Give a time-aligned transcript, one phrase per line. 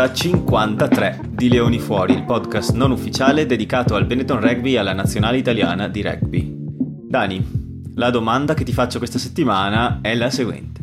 [0.00, 4.94] puntata 53 di Leoni Fuori, il podcast non ufficiale dedicato al Benetton Rugby e alla
[4.94, 6.56] nazionale italiana di rugby.
[6.56, 10.82] Dani, la domanda che ti faccio questa settimana è la seguente.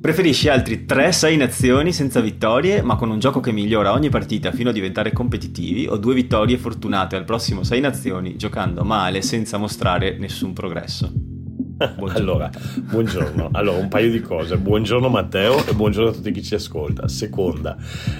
[0.00, 4.70] Preferisci altri 3-6 nazioni senza vittorie, ma con un gioco che migliora ogni partita fino
[4.70, 10.16] a diventare competitivi, o due vittorie fortunate al prossimo 6 nazioni giocando male senza mostrare
[10.16, 11.12] nessun progresso?
[11.88, 12.32] Buongiorno.
[12.32, 13.48] Allora, buongiorno.
[13.52, 14.56] Allora, un paio di cose.
[14.56, 17.08] Buongiorno Matteo e buongiorno a tutti chi ci ascolta.
[17.08, 17.76] Seconda,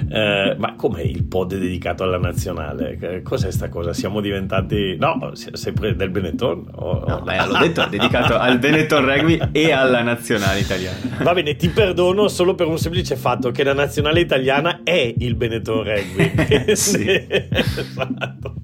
[0.08, 3.20] eh, ma com'è il pod dedicato alla nazionale?
[3.22, 3.92] Cos'è sta cosa?
[3.92, 4.96] Siamo diventati...
[4.98, 6.70] No, sempre del Benetton?
[6.74, 7.04] O...
[7.06, 10.98] No, beh, l'ho detto, dedicato al Benetton Rugby e alla nazionale italiana.
[11.22, 15.34] Va bene, ti perdono solo per un semplice fatto che la nazionale italiana è il
[15.36, 16.74] Benetton Rugby.
[16.74, 17.26] sì.
[17.28, 18.54] esatto.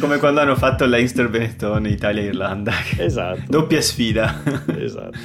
[0.00, 2.72] Come quando hanno fatto l'Einster Benetton Italia-Irlanda.
[2.96, 3.42] Esatto.
[3.46, 4.64] Doppia sfida vita.
[4.78, 5.18] esatto.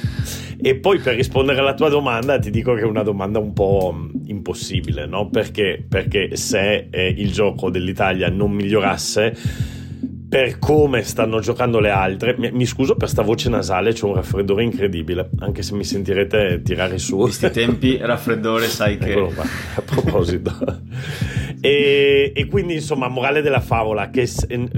[0.60, 3.94] E poi per rispondere alla tua domanda ti dico che è una domanda un po'
[4.26, 5.28] impossibile, no?
[5.28, 5.84] Perché?
[5.88, 9.36] Perché se eh, il gioco dell'Italia non migliorasse
[10.28, 12.36] per come stanno giocando le altre.
[12.36, 16.60] Mi, mi scuso per sta voce nasale, c'è un raffreddore incredibile, anche se mi sentirete
[16.62, 17.16] tirare su.
[17.16, 19.10] In questi tempi raffreddore sai che...
[19.10, 20.52] Eccolo qua, a proposito.
[21.60, 24.28] e, e, quindi insomma, morale della favola, che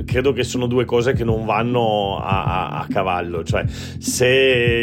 [0.05, 4.27] credo che sono due cose che non vanno a, a, a cavallo, cioè se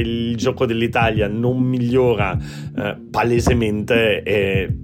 [0.04, 2.38] il gioco dell'Italia non migliora
[2.76, 4.22] eh, palesemente...
[4.24, 4.78] Eh,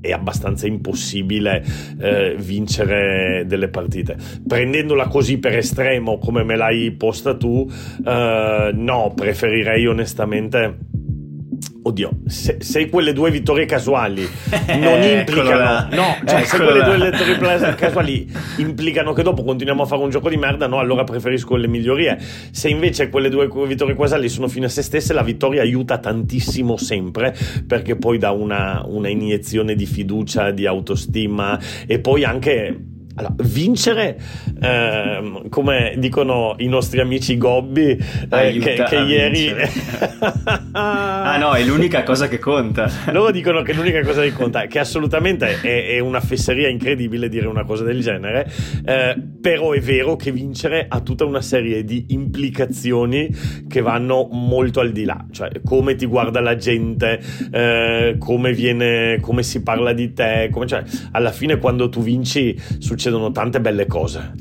[0.00, 1.64] è abbastanza impossibile
[1.98, 4.16] eh, vincere delle partite.
[4.46, 7.68] Prendendola così per estremo come me l'hai posta tu,
[8.04, 10.89] eh, no, preferirei onestamente
[11.82, 14.28] Oddio, se, se, quelle due vittorie casuali
[14.78, 20.02] non implicano, no, cioè se quelle due vittorie casuali implicano che dopo continuiamo a fare
[20.02, 22.18] un gioco di merda, no, allora preferisco le migliorie.
[22.50, 26.76] Se invece quelle due vittorie casuali sono fine a se stesse, la vittoria aiuta tantissimo
[26.76, 27.34] sempre
[27.66, 32.78] perché poi dà una, una iniezione di fiducia, di autostima e poi anche
[33.20, 34.18] allora, vincere,
[34.60, 39.54] eh, come dicono i nostri amici Gobbi, eh, che, che ieri...
[40.72, 42.90] ah no, è l'unica cosa che conta.
[43.12, 47.46] Loro dicono che l'unica cosa che conta, che assolutamente è, è una fesseria incredibile dire
[47.46, 48.50] una cosa del genere,
[48.84, 53.28] eh, però è vero che vincere ha tutta una serie di implicazioni
[53.68, 57.20] che vanno molto al di là, cioè come ti guarda la gente,
[57.50, 60.82] eh, come, viene, come si parla di te, come, cioè,
[61.12, 64.32] alla fine quando tu vinci succede succedono tante belle cose.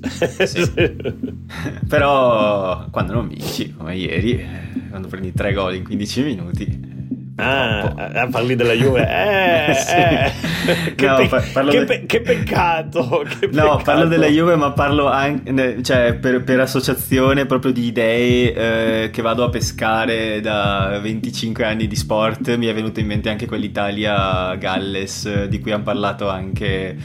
[0.45, 0.69] Sì.
[1.87, 4.45] Però quando non vinci, come ieri,
[4.89, 6.97] quando prendi tre gol in 15 minuti,
[7.41, 9.07] Ah, ah, parli della Juve?
[9.09, 9.95] Eh, sì.
[9.95, 10.93] eh.
[10.95, 13.81] Che, no, pe- che, pe- che, peccato, che, No, peccato.
[13.83, 19.21] parlo della Juve, ma parlo anche cioè, per, per, associazione proprio di idee eh, che
[19.21, 22.53] vado a pescare da 25 anni di sport.
[22.57, 26.97] Mi è venuto in mente anche quell'Italia-Galles di cui hanno parlato anche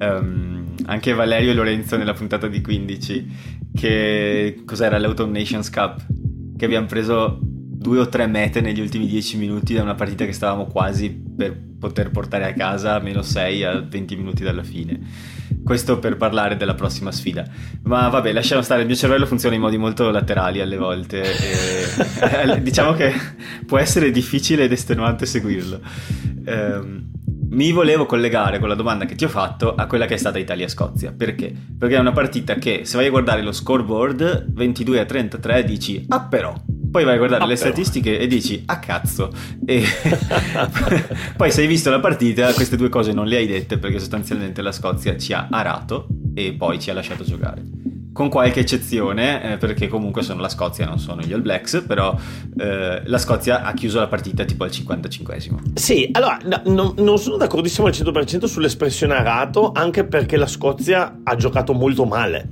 [0.00, 3.36] um, anche Valerio e Lorenzo nella puntata di 15,
[3.74, 6.04] che cos'era l'Autumn Nations Cup,
[6.56, 10.32] che abbiamo preso due o tre mete negli ultimi 10 minuti da una partita che
[10.32, 15.00] stavamo quasi per poter portare a casa meno 6 a 20 minuti dalla fine.
[15.64, 17.48] Questo per parlare della prossima sfida.
[17.84, 21.22] Ma vabbè, lasciamo stare, il mio cervello funziona in modi molto laterali alle volte.
[21.22, 23.12] E, diciamo che
[23.64, 25.80] può essere difficile ed estenuante seguirlo.
[26.44, 27.09] Um,
[27.50, 30.38] mi volevo collegare con la domanda che ti ho fatto a quella che è stata
[30.38, 31.12] Italia-Scozia.
[31.16, 31.52] Perché?
[31.78, 36.04] Perché è una partita che se vai a guardare lo scoreboard 22 a 33 dici
[36.08, 36.54] ah però
[36.90, 37.66] poi vai a guardare ah, le però.
[37.66, 39.32] statistiche e dici ah cazzo
[39.64, 39.82] e
[41.36, 44.60] poi se hai visto la partita queste due cose non le hai dette perché sostanzialmente
[44.60, 47.62] la Scozia ci ha arato e poi ci ha lasciato giocare
[48.12, 52.16] con qualche eccezione, eh, perché comunque sono la Scozia, non sono gli All Blacks, però
[52.58, 55.58] eh, la Scozia ha chiuso la partita tipo al 55esimo.
[55.74, 61.20] Sì, allora no, no, non sono d'accordissimo al 100% sull'espressione arato, anche perché la Scozia
[61.22, 62.48] ha giocato molto male.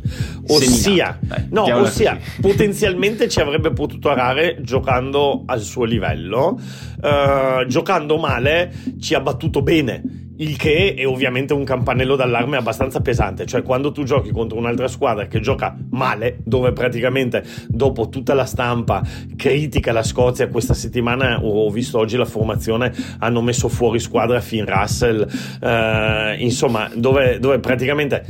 [0.47, 6.59] Ossia, Dai, no, ossia potenzialmente ci avrebbe potuto arare giocando al suo livello,
[7.03, 13.01] uh, giocando male ci ha battuto bene il che è ovviamente un campanello d'allarme abbastanza
[13.01, 18.35] pesante, cioè quando tu giochi contro un'altra squadra che gioca male, dove praticamente dopo tutta
[18.35, 19.03] la stampa
[19.37, 24.65] critica la Scozia, questa settimana ho visto oggi la formazione, hanno messo fuori squadra Finn
[24.65, 25.27] Russell,
[25.61, 28.25] eh, insomma, dove, dove praticamente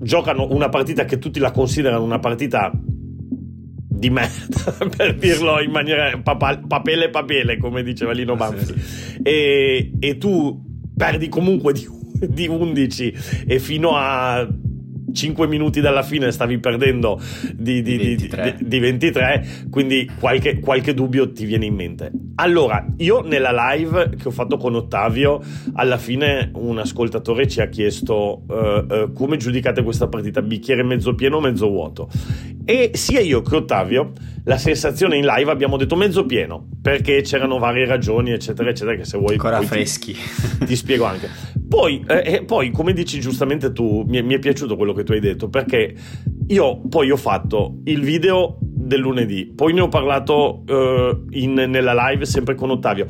[0.00, 6.18] giocano una partita che tutti la considerano una partita di merda, per dirlo in maniera
[6.22, 8.74] papale papele papele, come diceva Lino Banfi.
[9.22, 10.68] E, e tu
[11.00, 11.88] perdi comunque di,
[12.28, 13.14] di 11
[13.46, 14.46] e fino a
[15.12, 17.20] 5 minuti dalla fine stavi perdendo
[17.54, 18.56] di, di, 23.
[18.58, 19.46] Di, di 23.
[19.70, 22.10] quindi qualche, qualche, dubbio ti viene in mente.
[22.36, 25.40] Allora, io nella live che ho fatto con Ottavio,
[25.74, 31.14] alla fine un ascoltatore ci ha chiesto uh, uh, come giudicate questa partita, bicchiere mezzo
[31.14, 32.08] pieno o mezzo vuoto.
[32.64, 34.12] E sia io che Ottavio,
[34.44, 39.04] la sensazione in live abbiamo detto mezzo pieno, perché c'erano varie ragioni, eccetera, eccetera, che
[39.04, 39.32] se vuoi...
[39.32, 40.12] Ancora freschi.
[40.12, 41.28] Ti, ti spiego anche.
[41.68, 45.20] Poi, eh, poi, come dici giustamente tu, mi, mi, è piaciuto quello che tu hai
[45.20, 45.94] detto, perché
[46.48, 52.08] io poi ho fatto il video del lunedì, poi ne ho parlato uh, in, nella
[52.08, 53.06] live sempre con Ottavio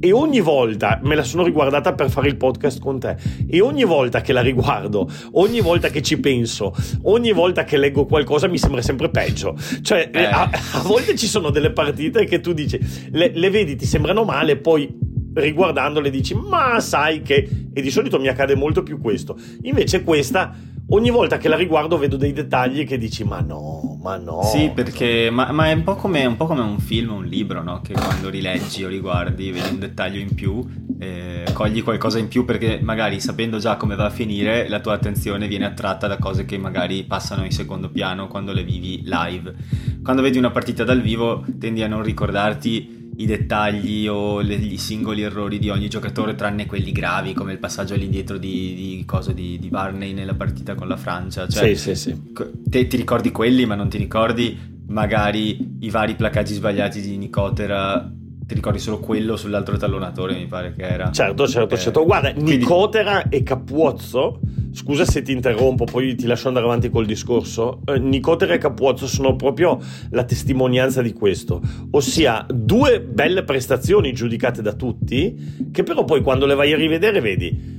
[0.00, 3.16] e ogni volta me la sono riguardata per fare il podcast con te
[3.46, 8.06] e ogni volta che la riguardo, ogni volta che ci penso, ogni volta che leggo
[8.06, 9.56] qualcosa mi sembra sempre peggio.
[9.82, 10.24] Cioè, eh.
[10.24, 12.80] a, a, volte ci sono delle partite che tu dici,
[13.12, 18.18] le, le vedi, ti sembrano male, poi riguardandole dici ma sai che e di solito
[18.18, 20.52] mi accade molto più questo invece questa
[20.90, 24.70] ogni volta che la riguardo vedo dei dettagli che dici ma no ma no sì
[24.74, 27.80] perché ma, ma è un po, come, un po' come un film un libro no?
[27.80, 30.64] che quando rileggi o riguardi vedi un dettaglio in più
[30.98, 34.94] eh, cogli qualcosa in più perché magari sapendo già come va a finire la tua
[34.94, 39.54] attenzione viene attratta da cose che magari passano in secondo piano quando le vivi live
[40.02, 44.78] quando vedi una partita dal vivo tendi a non ricordarti i dettagli o le, i
[44.78, 49.32] singoli errori di ogni giocatore, tranne quelli gravi, come il passaggio all'indietro di, di, cosa,
[49.32, 51.46] di, di Barney nella partita con la Francia.
[51.46, 52.32] Cioè, sì, sì, sì.
[52.64, 54.58] Te, ti ricordi quelli, ma non ti ricordi
[54.88, 58.10] magari i vari placaggi sbagliati di Nicotera
[58.50, 61.12] ti ricordi solo quello sull'altro tallonatore, mi pare che era.
[61.12, 62.04] Certo, certo, eh, certo.
[62.04, 62.56] Guarda, quindi...
[62.56, 64.40] Nicotera e Capuozzo,
[64.72, 67.80] scusa se ti interrompo, poi ti lascio andare avanti col discorso.
[67.86, 69.78] Eh, Nicotera e Capuozzo sono proprio
[70.10, 76.46] la testimonianza di questo, ossia due belle prestazioni giudicate da tutti, che però poi quando
[76.46, 77.78] le vai a rivedere vedi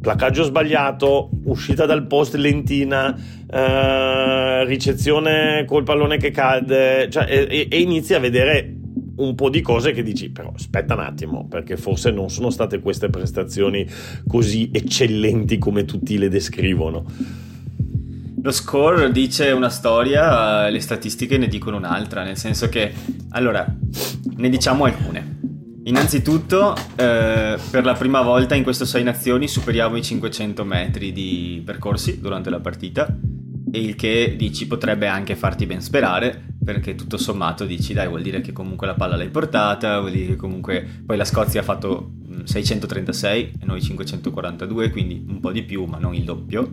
[0.00, 3.14] placaggio sbagliato, uscita dal post lentina,
[3.50, 8.79] eh, ricezione col pallone che cade, cioè, e, e inizi a vedere
[9.22, 12.80] un po' di cose che dici, però aspetta un attimo, perché forse non sono state
[12.80, 13.86] queste prestazioni
[14.26, 17.04] così eccellenti come tutti le descrivono.
[18.42, 22.92] Lo score dice una storia, le statistiche ne dicono un'altra, nel senso che,
[23.30, 23.66] allora,
[24.36, 25.38] ne diciamo alcune.
[25.84, 31.62] Innanzitutto, eh, per la prima volta in queste sei nazioni superiamo i 500 metri di
[31.64, 33.14] percorsi durante la partita
[33.72, 38.40] il che dici potrebbe anche farti ben sperare perché tutto sommato dici dai vuol dire
[38.40, 42.12] che comunque la palla l'hai portata vuol dire che comunque poi la Scozia ha fatto
[42.44, 46.70] 636 mm, e noi 542 quindi un po' di più ma non il doppio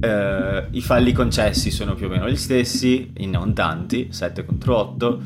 [0.00, 5.22] eh, i falli concessi sono più o meno gli stessi non tanti 7 contro 8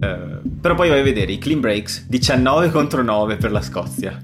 [0.00, 4.20] eh, però poi vai a vedere i clean breaks 19 contro 9 per la Scozia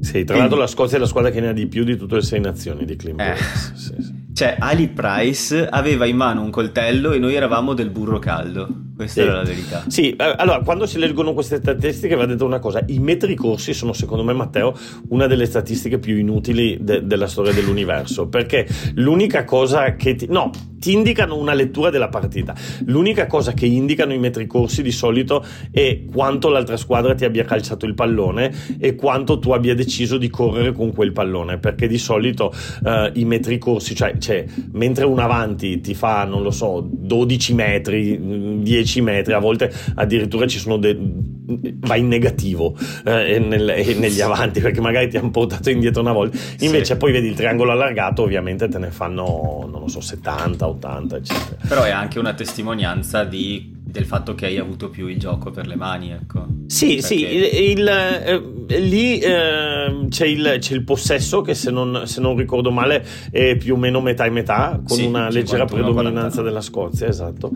[0.00, 2.16] sì, tra l'altro la Scozia è la squadra che ne ha di più di tutte
[2.16, 3.76] le sei nazioni di clean breaks eh.
[3.76, 4.26] sì, sì.
[4.38, 8.68] Cioè, Ali Price aveva in mano un coltello e noi eravamo del burro caldo.
[8.94, 9.26] Questa sì.
[9.26, 9.84] era la verità.
[9.88, 12.82] Sì, eh, allora, quando si leggono queste statistiche va detto una cosa.
[12.86, 14.74] I metri corsi sono, secondo me, Matteo,
[15.08, 18.28] una delle statistiche più inutili de- della storia dell'universo.
[18.28, 20.26] Perché l'unica cosa che ti...
[20.28, 22.54] No, ti indicano una lettura della partita.
[22.86, 27.44] L'unica cosa che indicano i metri corsi di solito è quanto l'altra squadra ti abbia
[27.44, 31.58] calciato il pallone e quanto tu abbia deciso di correre con quel pallone.
[31.58, 36.42] Perché di solito uh, i metri corsi, cioè cioè, mentre un avanti ti fa, non
[36.42, 42.76] lo so, 12 metri, 10 metri, a volte addirittura ci sono de- va in negativo
[43.06, 46.96] eh, nel, negli avanti perché magari ti hanno portato indietro una volta invece sì.
[46.98, 51.56] poi vedi il triangolo allargato ovviamente te ne fanno non lo so 70 80 eccetera
[51.66, 55.66] però è anche una testimonianza di del fatto che hai avuto più il gioco per
[55.66, 56.46] le mani, ecco.
[56.66, 57.02] Sì, Perché...
[57.02, 62.20] sì, il, il, eh, lì eh, c'è, il, c'è, il, possesso che se non, se
[62.20, 66.42] non, ricordo male è più o meno metà e metà, con sì, una leggera predominanza
[66.42, 67.50] della Scozia, esatto.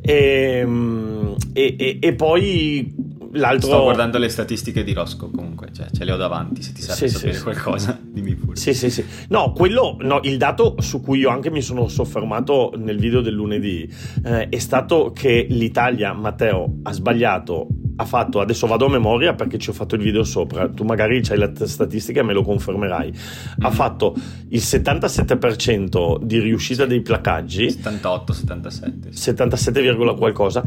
[0.00, 2.94] E, ehm, e, e, e poi
[3.32, 3.68] l'altro...
[3.68, 7.08] Sto guardando le statistiche di Rosco comunque, cioè ce le ho davanti, se ti serve
[7.08, 8.56] sì, sapere sì, qualcosa, dimmi pure.
[8.56, 9.04] Sì, sì, sì.
[9.28, 13.34] No, quello, no, il dato su cui io anche mi sono soffermato nel video del
[13.34, 13.88] lunedì
[14.24, 19.58] eh, è stato che l'Italia, Matteo, ha sbagliato ha fatto, adesso vado a memoria perché
[19.58, 23.10] ci ho fatto il video sopra, tu magari c'hai la statistica e me lo confermerai,
[23.10, 23.64] mm.
[23.64, 24.14] ha fatto
[24.48, 30.62] il 77% di riuscita dei placaggi, 78, 77, 77, qualcosa,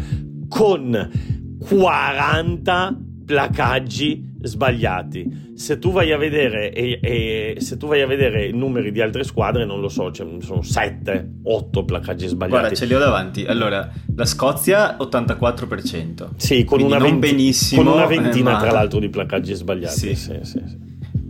[0.47, 5.53] con 40 placaggi sbagliati.
[5.55, 9.01] Se tu vai a vedere e, e, se tu vai a vedere i numeri di
[9.01, 12.59] altre squadre, non lo so, cioè, sono 7, 8 placaggi sbagliati.
[12.59, 13.45] Guarda, ce li ho davanti.
[13.45, 16.29] Allora, la Scozia 84%.
[16.35, 18.59] Sì, con una, venti- con una, ventina ma...
[18.59, 19.97] tra l'altro di placaggi sbagliati.
[19.97, 20.15] Sì.
[20.15, 20.61] Sì, sì,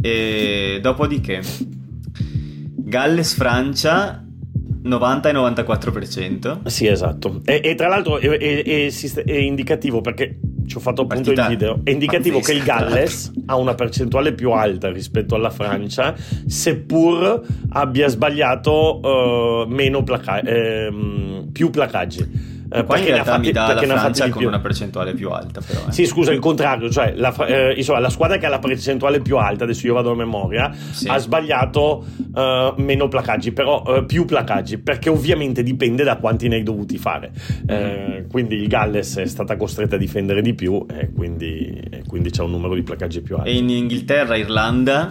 [0.02, 1.42] e dopodiché
[2.76, 4.25] Galles Francia
[4.86, 6.68] 90 e 94%.
[6.68, 7.42] Sì, esatto.
[7.44, 11.48] E, e tra l'altro è, è, è, è, indicativo perché ci ho fatto appunto Partita
[11.48, 11.82] il video.
[11.84, 16.16] È indicativo che il Galles ha una percentuale più alta rispetto alla Francia,
[16.46, 22.54] seppur abbia sbagliato uh, meno placa- ehm, più placaggi.
[22.70, 25.82] Eh, Qua in realtà fatti, mi dà la Francia con una percentuale più alta però.
[25.88, 25.92] Eh.
[25.92, 29.38] Sì, scusa, il contrario, cioè la, eh, insomma, la, squadra che ha la percentuale più
[29.38, 31.08] alta, adesso io vado a memoria, sì.
[31.08, 36.56] ha sbagliato uh, meno placaggi, però uh, più placaggi, perché ovviamente dipende da quanti ne
[36.56, 37.32] hai dovuti fare.
[37.72, 38.30] Mm.
[38.30, 42.52] quindi il Galles è stata costretta a difendere di più e quindi, quindi c'è un
[42.52, 43.50] numero di placaggi più alto.
[43.50, 45.10] E in Inghilterra, Irlanda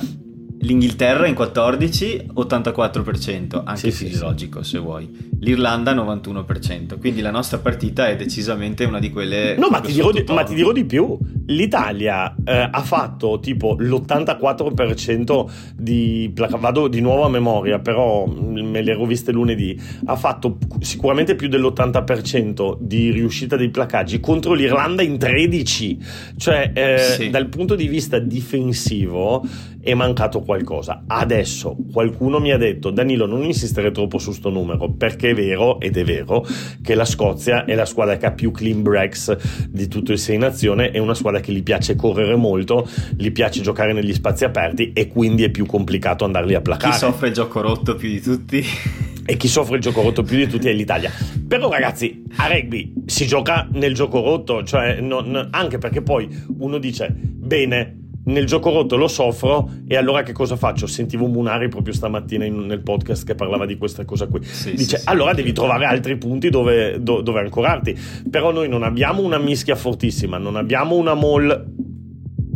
[0.61, 5.33] L'Inghilterra in 14, 84%, anche sì, fisiologico sì, se vuoi.
[5.41, 9.57] L'Irlanda 91%, quindi la nostra partita è decisamente una di quelle...
[9.57, 11.19] No, ma ti, dirò di, ma ti dirò di, più.
[11.47, 16.33] L'Italia eh, ha fatto tipo l'84% di...
[16.35, 19.79] Vado di nuovo a memoria, però me le ero viste lunedì.
[20.07, 25.99] Ha fatto sicuramente più dell'80% di riuscita dei placaggi contro l'Irlanda in 13.
[26.37, 27.29] Cioè, eh, sì.
[27.29, 29.45] dal punto di vista difensivo
[29.85, 31.05] è mancato qualcosa.
[31.07, 35.79] Adesso qualcuno mi ha detto Danilo non insistere troppo su sto numero perché è vero
[35.79, 36.45] ed è vero
[36.83, 40.39] che la Scozia è la squadra che ha più clean breaks di tutto il Sei
[40.39, 44.93] Nazione, è una squadra che gli piace correre molto, gli piace giocare negli spazi aperti
[44.93, 46.93] e quindi è più complicato andarli a placare.
[46.93, 48.65] Chi soffre il gioco rotto più di tutti?
[49.27, 51.11] e chi soffre il gioco rotto più di tutti è l'Italia.
[51.47, 56.79] Però ragazzi, a rugby si gioca nel gioco rotto, cioè non, anche perché poi uno
[56.79, 60.87] dice bene, nel gioco rotto lo soffro e allora che cosa faccio?
[60.87, 64.43] Sentivo Munari proprio stamattina in, nel podcast che parlava di questa cosa qui.
[64.45, 67.97] Sì, Dice, sì, allora sì, devi trovare altri punti dove, do, dove, ancorarti.
[68.31, 71.73] Però noi non abbiamo una mischia fortissima, non abbiamo una mall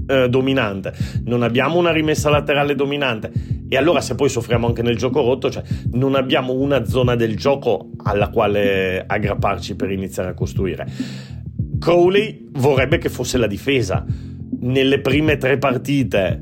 [0.07, 0.95] eh, dominante,
[1.25, 3.31] non abbiamo una rimessa laterale dominante.
[3.69, 7.37] E allora se poi soffriamo anche nel gioco rotto, cioè non abbiamo una zona del
[7.37, 10.87] gioco alla quale aggrapparci per iniziare a costruire.
[11.79, 14.05] Crowley vorrebbe che fosse la difesa
[14.61, 16.40] nelle prime tre partite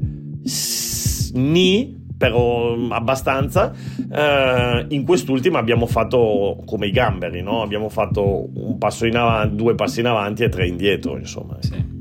[1.34, 7.60] ni però abbastanza uh, in quest'ultima abbiamo fatto come i gamberi no?
[7.60, 11.94] abbiamo fatto un passo in avanti due passi in avanti e tre indietro insomma sì.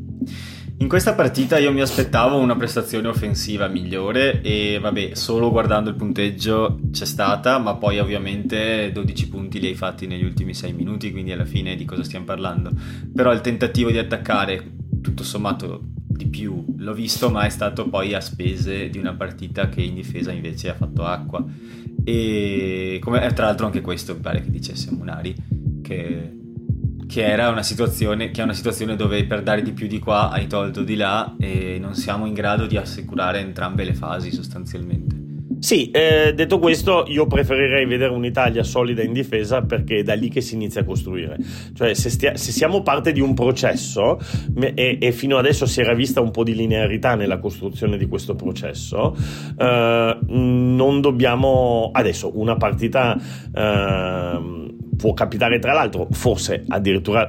[0.78, 5.96] In questa partita io mi aspettavo una prestazione offensiva migliore e vabbè, solo guardando il
[5.96, 11.14] punteggio c'è stata, ma poi ovviamente 12 punti li hai fatti negli ultimi 6 minuti,
[11.14, 12.72] quindi alla fine di cosa stiamo parlando.
[13.16, 14.75] Però il tentativo di attaccare,
[15.06, 19.70] tutto sommato di più l'ho visto, ma è stato poi a spese di una partita
[19.70, 21.46] che in difesa invece ha fatto acqua.
[22.04, 25.36] E come, tra l'altro anche questo mi pare che dicesse Munari,
[25.82, 26.34] che,
[27.08, 30.30] che era una situazione, che è una situazione dove per dare di più di qua
[30.32, 35.05] hai tolto di là e non siamo in grado di assicurare entrambe le fasi sostanzialmente.
[35.60, 40.30] Sì, eh, detto questo, io preferirei vedere un'Italia solida in difesa perché è da lì
[40.30, 41.38] che si inizia a costruire.
[41.74, 44.20] Cioè, se, stia- se siamo parte di un processo
[44.56, 48.36] e-, e, fino adesso si era vista un po' di linearità nella costruzione di questo
[48.36, 49.16] processo,
[49.58, 51.90] eh, non dobbiamo.
[51.94, 53.18] Adesso, una partita.
[53.54, 57.28] Eh, può capitare tra l'altro, forse addirittura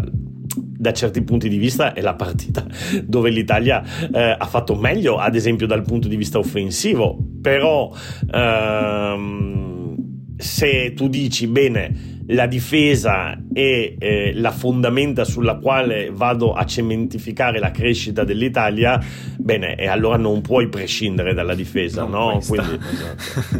[0.57, 2.65] da certi punti di vista è la partita
[3.03, 7.93] dove l'Italia eh, ha fatto meglio, ad esempio dal punto di vista offensivo, però
[8.33, 9.95] ehm,
[10.37, 17.61] se tu dici bene la difesa è eh, la fondamenta sulla quale vado a cementificare
[17.61, 19.01] la crescita dell'Italia,
[19.37, 22.41] bene, e allora non puoi prescindere dalla difesa, non no?
[22.47, 23.53] Quindi, esatto.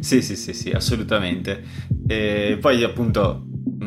[0.00, 1.62] sì, sì, sì, sì, assolutamente.
[2.06, 3.44] E poi appunto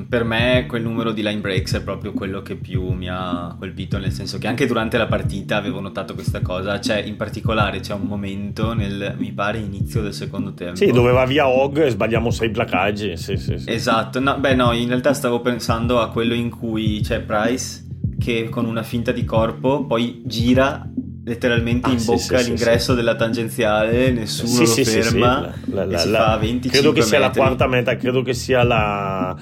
[0.08, 3.98] per me quel numero di line breaks è proprio quello che più mi ha colpito,
[3.98, 7.94] nel senso che anche durante la partita avevo notato questa cosa, cioè in particolare c'è
[7.94, 10.76] un momento nel, mi pare, inizio del secondo tempo.
[10.76, 13.72] Sì, dove va via Hog e sbagliamo sei placaggi, sì, sì, sì.
[13.72, 17.84] Esatto, no, beh no, in realtà stavo pensando a quello in cui c'è Price
[18.20, 20.90] che con una finta di corpo poi gira
[21.26, 26.20] letteralmente ah, in bocca sì, all'ingresso sì, della tangenziale, nessuno lo ferma la, la, la,
[26.20, 27.40] fa 25 credo che sia metri.
[27.40, 29.36] la quarta meta, credo che sia la,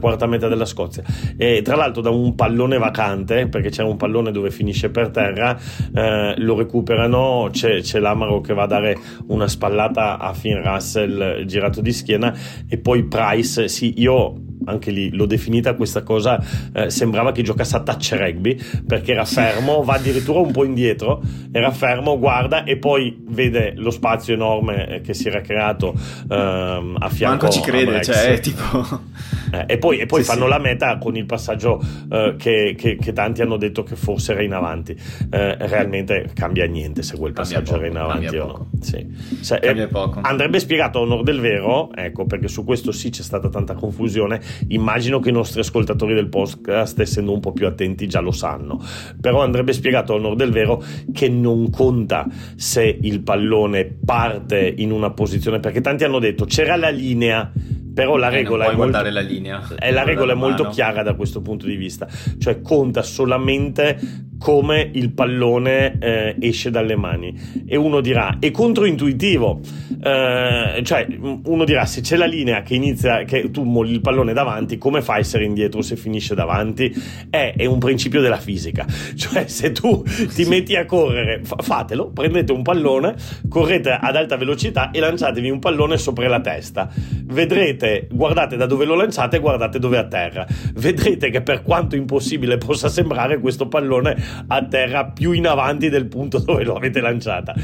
[0.00, 1.02] quarta meta della Scozia.
[1.36, 5.58] E tra l'altro da un pallone vacante, perché c'è un pallone dove finisce per terra,
[5.94, 11.44] eh, lo recuperano, c'è, c'è, l'Amaro che va a dare una spallata a Finn Russell
[11.44, 12.34] girato di schiena
[12.66, 14.34] e poi Price, sì, io
[14.64, 19.24] anche lì l'ho definita questa cosa, eh, sembrava che giocasse a touch rugby perché era
[19.24, 21.22] fermo, va addirittura un po' indietro,
[21.52, 25.94] era fermo, guarda e poi vede lo spazio enorme eh, che si era creato
[26.28, 29.24] ehm, a fianco Manco ci crede, cioè è tipo...
[29.52, 30.50] Eh, e poi, e poi sì, fanno sì.
[30.50, 34.42] la meta con il passaggio eh, che, che, che, tanti hanno detto che forse era
[34.42, 34.92] in avanti.
[35.30, 38.70] Eh, realmente cambia niente se quel passaggio poco, era in avanti o no.
[38.80, 39.06] Sì.
[39.40, 39.88] Se, eh,
[40.22, 44.40] andrebbe spiegato a onore del vero, ecco, perché su questo sì c'è stata tanta confusione.
[44.68, 48.82] Immagino che i nostri ascoltatori del podcast, essendo un po' più attenti, già lo sanno.
[49.20, 52.26] Però andrebbe spiegato a onore del vero che non conta
[52.56, 57.52] se il pallone parte in una posizione, perché tanti hanno detto c'era la linea
[57.96, 61.14] però la regola, eh, è, molto, la linea, è, la regola è molto chiara da
[61.14, 63.98] questo punto di vista, cioè conta solamente
[64.38, 67.64] come il pallone eh, esce dalle mani.
[67.66, 69.60] E uno dirà è controintuitivo.
[69.98, 71.06] Eh, cioè
[71.44, 75.00] uno dirà se c'è la linea che inizia che tu molli il pallone davanti come
[75.00, 76.92] fai a essere indietro se finisce davanti?
[77.30, 78.84] È, è un principio della fisica.
[79.16, 83.14] Cioè se tu ti metti a correre fa- fatelo prendete un pallone
[83.48, 86.90] correte ad alta velocità e lanciatevi un pallone sopra la testa.
[87.24, 92.58] Vedrete guardate da dove lo lanciate e guardate dove atterra vedrete che per quanto impossibile
[92.58, 94.16] possa sembrare questo pallone
[94.46, 97.54] a terra più in avanti del punto dove lo avete lanciata.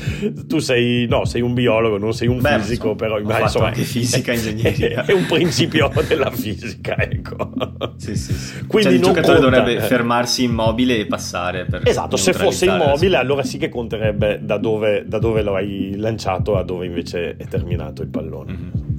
[0.47, 3.67] Tu sei, no, sei un biologo, non sei un Beh, fisico, so, però immagino, insomma,
[3.67, 5.05] anche fisica, ingegneria.
[5.05, 7.52] È un principio della fisica, ecco.
[7.97, 8.67] Sì, sì, sì.
[8.67, 9.59] Quindi cioè, il giocatore conta.
[9.59, 15.05] dovrebbe fermarsi immobile e passare Esatto, se fosse immobile allora sì che conterebbe da dove,
[15.07, 18.52] da dove lo hai lanciato a dove invece è terminato il pallone.
[18.52, 18.92] Mm-hmm.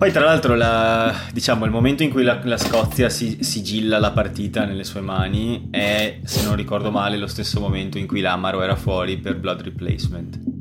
[0.00, 4.12] Poi tra l'altro la, diciamo, il momento in cui la, la Scozia si sigilla la
[4.12, 8.62] partita nelle sue mani è, se non ricordo male, lo stesso momento in cui l'Amaro
[8.62, 10.59] era fuori per blood replacement.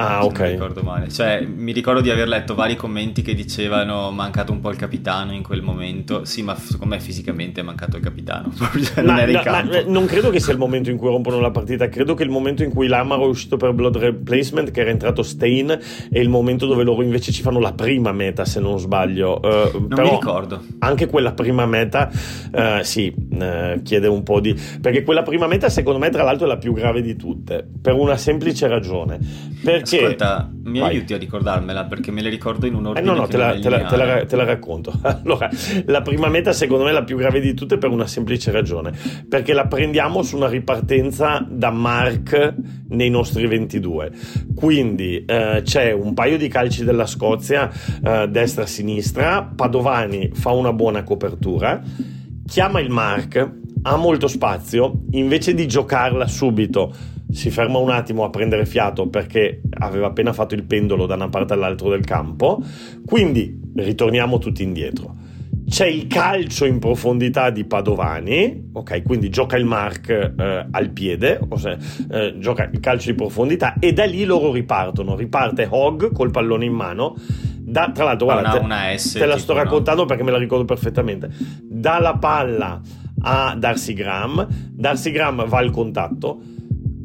[0.00, 0.40] Ah, ok.
[0.40, 1.08] Mi ricordo male.
[1.08, 5.32] Cioè, mi ricordo di aver letto vari commenti che dicevano mancato un po' il capitano
[5.32, 6.24] in quel momento.
[6.24, 8.52] Sì, ma secondo me fisicamente è mancato il capitano.
[8.78, 9.72] Cioè, non ma, era in campo.
[9.72, 11.88] Ma, non credo che sia il momento in cui rompono la partita.
[11.88, 15.24] Credo che il momento in cui l'Amaro è uscito per blood replacement, che era entrato
[15.24, 15.68] Stain,
[16.10, 19.40] è il momento dove loro invece ci fanno la prima meta, se non sbaglio.
[19.42, 20.62] Uh, non mi ricordo.
[20.78, 22.08] Anche quella prima meta,
[22.52, 24.54] uh, sì, uh, chiede un po' di...
[24.80, 27.66] Perché quella prima meta, secondo me, tra l'altro, è la più grave di tutte.
[27.82, 29.18] Per una semplice ragione.
[29.60, 30.90] Perché Ascolta, mi Vai.
[30.90, 33.06] aiuti a ricordarmela perché me le ricordo in un ordine.
[33.06, 34.92] Eh no, no, te la, te, la, te, la, te la, racconto.
[35.02, 35.48] Allora,
[35.86, 38.92] la prima meta secondo me è la più grave di tutte per una semplice ragione,
[39.28, 42.54] perché la prendiamo su una ripartenza da Mark
[42.88, 44.10] nei nostri 22.
[44.54, 47.70] Quindi eh, c'è un paio di calci della Scozia,
[48.04, 51.80] eh, destra-sinistra, Padovani fa una buona copertura,
[52.46, 58.30] chiama il Mark, ha molto spazio, invece di giocarla subito si ferma un attimo a
[58.30, 62.62] prendere fiato perché aveva appena fatto il pendolo da una parte all'altra del campo,
[63.04, 65.16] quindi ritorniamo tutti indietro.
[65.68, 71.38] C'è il calcio in profondità di Padovani, ok, quindi gioca il mark eh, al piede,
[71.46, 71.76] ossia,
[72.10, 75.14] eh, gioca il calcio di profondità e da lì loro ripartono.
[75.14, 77.16] Riparte Hogg col pallone in mano.
[77.58, 80.06] Da, tra l'altro, guarda, una, una S, te, te la sto raccontando no?
[80.06, 81.28] perché me la ricordo perfettamente.
[81.62, 82.80] Dà palla
[83.20, 86.40] a Darcy Graham, Darcy Graham va al contatto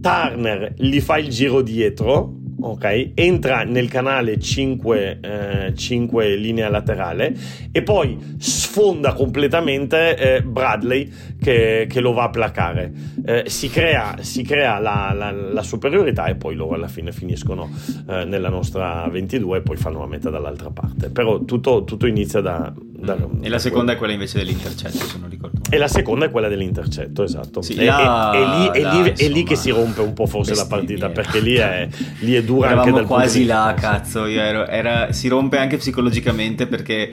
[0.03, 3.11] Turner gli fa il giro dietro, ok?
[3.13, 7.33] Entra nel canale 5, eh, 5 linea laterale
[7.71, 11.09] e poi sfonda completamente eh, Bradley
[11.43, 12.91] che, che, lo va a placare.
[13.25, 17.69] Eh, si crea, si crea la, la, la, superiorità e poi loro alla fine finiscono
[18.07, 21.09] eh, nella nostra 22 e poi fanno la meta dall'altra parte.
[21.09, 23.91] Però tutto, tutto inizia da, da, e la seconda quello.
[23.91, 25.75] è quella invece dell'intercetto, se non ricordo male.
[25.75, 27.61] E la seconda è quella dell'intercetto, esatto.
[27.61, 30.13] Sì, e, là, e, e, lì, là, lì, insomma, è, lì, che si rompe un
[30.13, 31.87] po' forse la partita, perché lì è,
[32.19, 34.25] lì è dura Eravamo anche dal quasi là, cazzo.
[34.25, 37.11] Ero, era, si rompe anche psicologicamente perché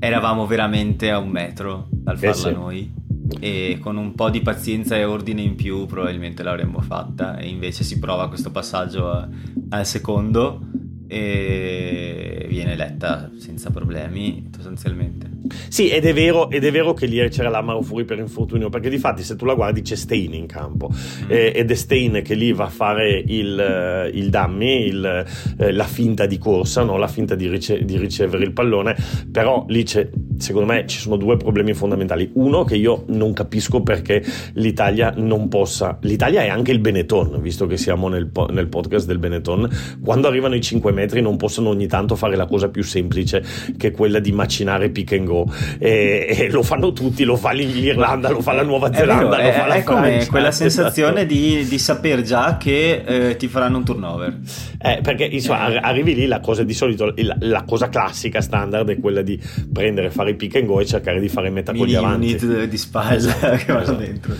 [0.00, 2.52] eravamo veramente a un metro dal farla eh sì.
[2.52, 2.92] noi
[3.38, 7.84] e con un po' di pazienza e ordine in più probabilmente l'avremmo fatta e invece
[7.84, 9.28] si prova questo passaggio a,
[9.70, 10.60] al secondo
[11.06, 15.39] e viene letta senza problemi sostanzialmente.
[15.68, 18.88] Sì, ed è vero, ed è vero che lì c'era l'Amaro fuori per infortunio, perché
[18.88, 21.30] di fatti se tu la guardi c'è Stein in campo mm.
[21.30, 25.26] eh, ed è Stein che lì va a fare il, eh, il dummy, il,
[25.58, 26.96] eh, la finta di corsa, no?
[26.96, 28.96] la finta di, rice- di, ricevere il pallone,
[29.30, 30.08] però lì c'è,
[30.38, 32.30] secondo me ci sono due problemi fondamentali.
[32.34, 34.22] Uno che io non capisco perché
[34.54, 39.18] l'Italia non possa, l'Italia è anche il Benetton, visto che siamo nel, nel podcast del
[39.18, 39.68] Benetton,
[40.02, 43.42] quando arrivano i 5 metri non possono ogni tanto fare la cosa più semplice
[43.76, 45.39] che quella di macinare pick and go.
[45.78, 49.52] E, e lo fanno tutti, lo fa l'Irlanda, lo fa la Nuova Zelanda, vero, lo
[49.52, 49.92] fa è, la è Francia.
[49.92, 51.34] come quella sensazione esatto.
[51.34, 54.38] di, di, saper già che eh, ti faranno un turnover.
[54.80, 55.76] Eh, perché insomma, eh.
[55.76, 59.38] arrivi lì, la cosa di solito, la, la cosa classica standard è quella di
[59.72, 62.38] prendere, fare fare pick and go e cercare di fare meta con gli avanti.
[62.44, 63.98] unit di spalla che vanno esatto.
[63.98, 64.34] dentro.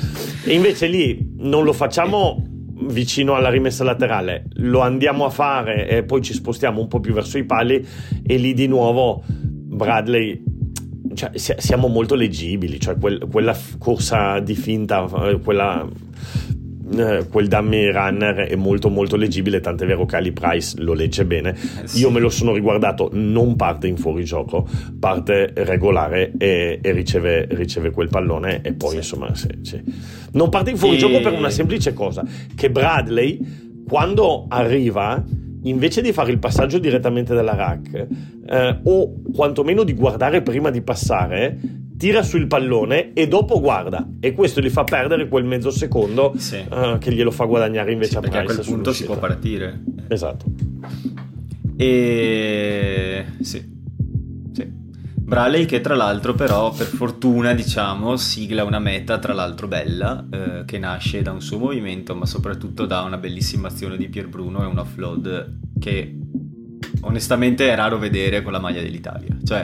[0.44, 2.44] E invece lì non lo facciamo
[2.82, 7.12] vicino alla rimessa laterale, lo andiamo a fare e poi ci spostiamo un po' più
[7.12, 7.86] verso i pali
[8.22, 10.42] e lì di nuovo Bradley
[11.14, 15.06] cioè, siamo molto leggibili, cioè quel, quella corsa di finta,
[15.42, 15.88] quella
[16.92, 21.24] eh, quel dummy runner è molto molto leggibile, tant'è vero che Ali Price lo legge
[21.24, 21.50] bene.
[21.50, 22.00] Eh sì.
[22.00, 24.68] Io me lo sono riguardato, non parte in fuorigioco,
[24.98, 28.96] parte regolare e, e riceve, riceve, quel pallone e poi sì.
[28.96, 29.82] insomma sì, sì.
[30.32, 31.20] non parte in fuorigioco e...
[31.20, 33.38] per una semplice cosa, che Bradley
[33.86, 35.22] quando arriva
[35.62, 38.06] invece di fare il passaggio direttamente dalla rack
[38.46, 41.58] eh, o quantomeno di guardare prima di passare
[41.96, 44.08] tira sul pallone e dopo guarda.
[44.20, 46.64] E questo gli fa perdere quel mezzo secondo sì.
[46.70, 49.18] uh, che glielo fa guadagnare invece sì, a Price perché a quel punto si può
[49.18, 49.82] partire.
[50.08, 50.46] Esatto.
[51.76, 53.78] E sì
[55.30, 60.64] Braley che tra l'altro però per fortuna diciamo sigla una meta tra l'altro bella eh,
[60.66, 64.60] che nasce da un suo movimento ma soprattutto da una bellissima azione di Pier Bruno
[64.64, 66.16] e un offload che
[67.02, 69.36] onestamente è raro vedere con la maglia dell'Italia.
[69.44, 69.62] Cioè,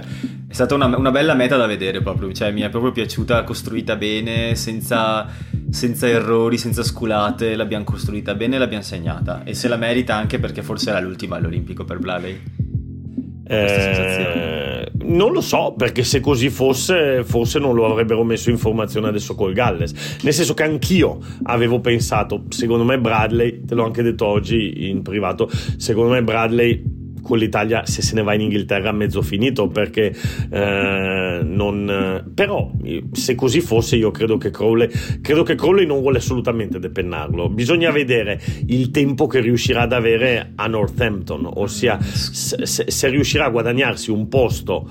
[0.48, 2.32] è stata una, una bella meta da vedere proprio.
[2.32, 5.26] Cioè, mi è proprio piaciuta, costruita bene, senza,
[5.68, 7.56] senza errori, senza sculate.
[7.56, 9.42] L'abbiamo costruita bene e l'abbiamo segnata.
[9.42, 12.40] E se la merita anche perché forse era l'ultima all'Olimpico per Blavey.
[13.48, 14.65] Eh,
[15.06, 19.34] non lo so perché se così fosse forse non lo avrebbero messo in formazione adesso
[19.34, 20.18] col Galles.
[20.22, 25.02] Nel senso che anch'io avevo pensato secondo me Bradley te l'ho anche detto oggi in
[25.02, 26.95] privato secondo me Bradley
[27.26, 30.14] con l'Italia se se ne va in Inghilterra mezzo finito perché
[30.50, 32.70] eh, non però
[33.12, 34.88] se così fosse io credo che Crowley
[35.20, 37.48] credo che Crowley non vuole assolutamente depennarlo.
[37.48, 43.50] Bisogna vedere il tempo che riuscirà ad avere a Northampton ossia se, se riuscirà a
[43.50, 44.88] guadagnarsi un posto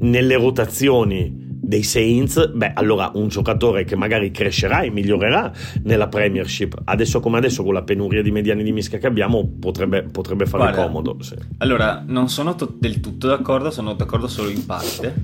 [0.00, 5.52] nelle rotazioni dei Saints, beh, allora un giocatore che magari crescerà e migliorerà
[5.84, 10.02] nella Premiership, adesso come adesso con la penuria di mediani di mischia che abbiamo, potrebbe,
[10.02, 11.16] potrebbe fare Guarda, comodo.
[11.20, 11.36] Sì.
[11.58, 15.14] Allora, non sono to- del tutto d'accordo, sono d'accordo solo in parte.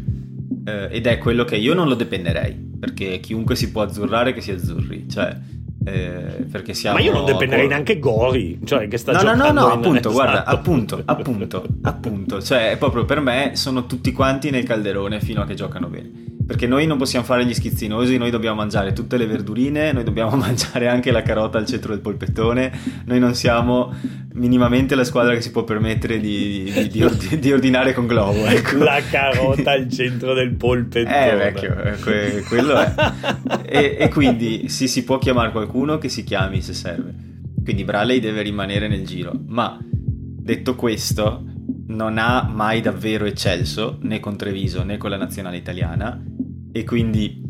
[0.65, 4.41] Eh, ed è quello che io non lo dependerei, perché chiunque si può azzurrare che
[4.41, 5.37] si azzurri, cioè
[5.85, 9.53] eh, perché siamo ma io non dependerei neanche Gori cioè che sta no, giocando no
[9.53, 14.65] no no appunto guarda appunto appunto appunto cioè proprio per me sono tutti quanti nel
[14.65, 18.55] calderone fino a che giocano bene perché noi non possiamo fare gli schizzinosi, noi dobbiamo
[18.55, 22.73] mangiare tutte le verdurine, noi dobbiamo mangiare anche la carota al centro del polpettone,
[23.07, 23.93] noi non siamo
[24.35, 28.45] minimamente la squadra che si può permettere di, di, di, ordi, di ordinare con globo.
[28.57, 28.79] Ecco.
[28.79, 31.33] La carota al centro del polpettone.
[31.33, 32.95] Eh, vecchio, eh, que- quello è.
[33.67, 37.13] e, e, quindi sì, si può chiamare qualcuno che si chiami se serve.
[37.63, 39.33] Quindi Braley deve rimanere nel giro.
[39.47, 41.45] Ma detto questo,
[41.89, 46.23] non ha mai davvero eccelso né con Treviso né con la nazionale italiana
[46.77, 47.43] e quindi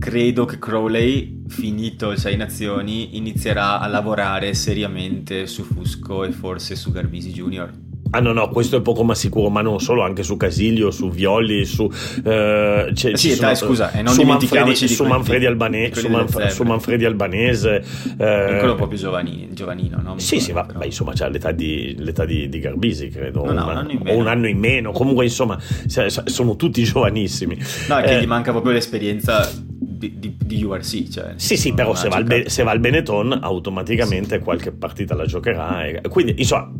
[0.00, 6.74] credo che Crowley, finito il Sei Nazioni, inizierà a lavorare seriamente su Fusco e forse
[6.74, 7.70] su Garbisi Junior.
[8.14, 11.08] Ah no, no, questo è poco ma sicuro, ma non solo, anche su Casiglio, su
[11.08, 11.90] Violi, su...
[12.22, 16.62] Eh, c'è, sì, dai, scusa, e non su Manfredi, su, Manfredi Albane- su, Manf- su,
[16.62, 17.82] Manfredi Albanese.
[18.18, 20.18] Eh, quello un po' più giovani, giovanino, no?
[20.18, 23.46] sì, sì, va, ma insomma c'ha l'età di, l'età di, di Garbisi, credo.
[23.46, 27.58] No, no, un, anno o un anno in meno, comunque insomma sono tutti giovanissimi.
[27.88, 31.08] No, è che eh, gli manca proprio l'esperienza di, di, di, URC.
[31.08, 34.42] Cioè, sì, sì, però se va, Be- se va, al Benetton automaticamente sì.
[34.42, 35.86] qualche partita la giocherà.
[35.86, 36.70] E, quindi, insomma,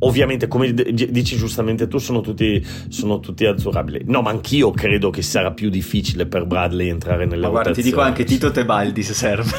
[0.00, 4.04] ovviamente, come dici giustamente tu, sono tutti, sono tutti azzurabili.
[4.06, 7.82] No, ma anch'io credo che sarà più difficile per Bradley entrare nella ma guarda, ti
[7.82, 9.50] dico anche Tito Tebaldi se serve.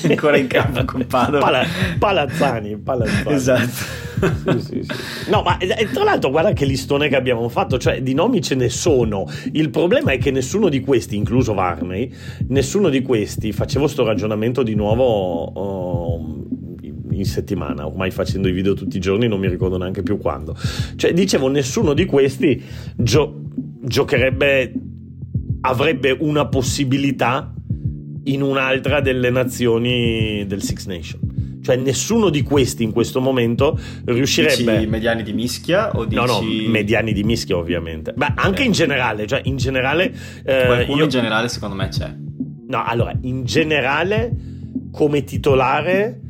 [0.08, 1.44] Ancora in campo con Padova.
[1.44, 1.64] Pala,
[1.98, 3.34] Palazzani, Palazzani.
[3.34, 4.08] Esatto.
[4.20, 5.30] Sì, sì, sì.
[5.30, 5.56] No, ma
[5.92, 9.26] tra l'altro guarda che listone che abbiamo fatto, cioè di nomi ce ne sono.
[9.52, 12.12] Il problema è che nessuno di questi, incluso Varney,
[12.48, 16.46] nessuno di questi, facevo sto ragionamento di nuovo oh,
[17.20, 20.56] in settimana, ormai facendo i video tutti i giorni, non mi ricordo neanche più quando.
[20.96, 22.62] Cioè, dicevo, nessuno di questi
[22.96, 23.40] gio-
[23.82, 24.72] giocherebbe,
[25.62, 27.54] avrebbe una possibilità
[28.24, 31.58] in un'altra delle nazioni del Six Nation.
[31.62, 34.78] Cioè nessuno di questi in questo momento riuscirebbe...
[34.78, 36.16] Dici mediani di mischia o dici...
[36.16, 38.14] No, no, mediani di mischia ovviamente.
[38.16, 38.66] Ma anche eh.
[38.66, 40.12] in generale, cioè in generale...
[40.42, 41.04] Eh, Qualcuno io...
[41.04, 42.14] in generale secondo me c'è.
[42.66, 44.34] No, allora, in generale
[44.90, 46.20] come titolare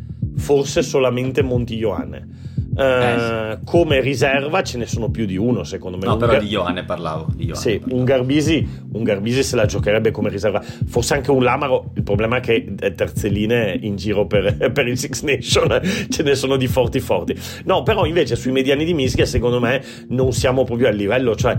[0.40, 2.38] forse solamente Monti Ioane.
[2.72, 6.42] Uh, eh, come riserva ce ne sono più di uno secondo me no però Gar-
[6.44, 7.98] di Ioane parlavo di Ioane sì, parlavo.
[7.98, 12.36] Un, Garbisi, un Garbisi se la giocherebbe come riserva forse anche un Lamaro il problema
[12.36, 17.00] è che terzelline in giro per, per, il Six Nation ce ne sono di forti
[17.00, 21.34] forti no però invece sui mediani di Mischia secondo me non siamo proprio al livello
[21.34, 21.56] cioè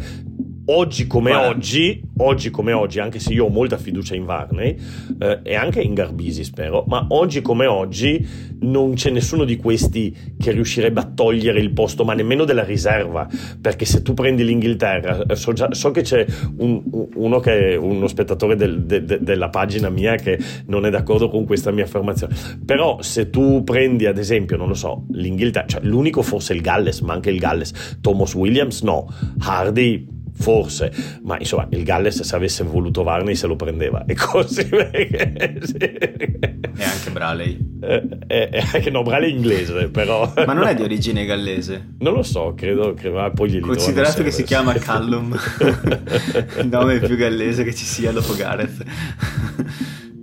[0.65, 1.49] oggi come Guarda.
[1.49, 4.77] oggi, oggi come oggi, anche se io ho molta fiducia in Varney
[5.19, 8.25] eh, e anche in Garbisi spero, ma oggi come oggi
[8.61, 13.27] non c'è nessuno di questi che riuscirebbe a togliere il posto, ma nemmeno della riserva,
[13.59, 16.25] perché se tu prendi l'Inghilterra, eh, so, già, so che c'è
[16.57, 16.81] un,
[17.15, 21.29] uno che è uno spettatore del, de, de, della pagina mia che non è d'accordo
[21.29, 25.81] con questa mia affermazione, però se tu prendi ad esempio, non lo so, l'Inghilterra, cioè
[25.83, 29.07] l'unico forse il Galles, ma anche il Galles, Thomas Williams no,
[29.39, 30.91] Hardy forse,
[31.23, 34.05] ma insomma il Galles se avesse voluto Varney se lo prendeva.
[34.05, 35.77] E così perché, sì.
[35.77, 37.69] e anche Braley.
[37.81, 40.31] Eh, eh, eh, anche no Braley è inglese però.
[40.45, 41.95] Ma non è di origine gallese?
[41.99, 45.37] Non lo so credo che ah, poi glieli considerato che si chiama Callum
[46.59, 48.83] il nome più gallese che ci sia dopo Gareth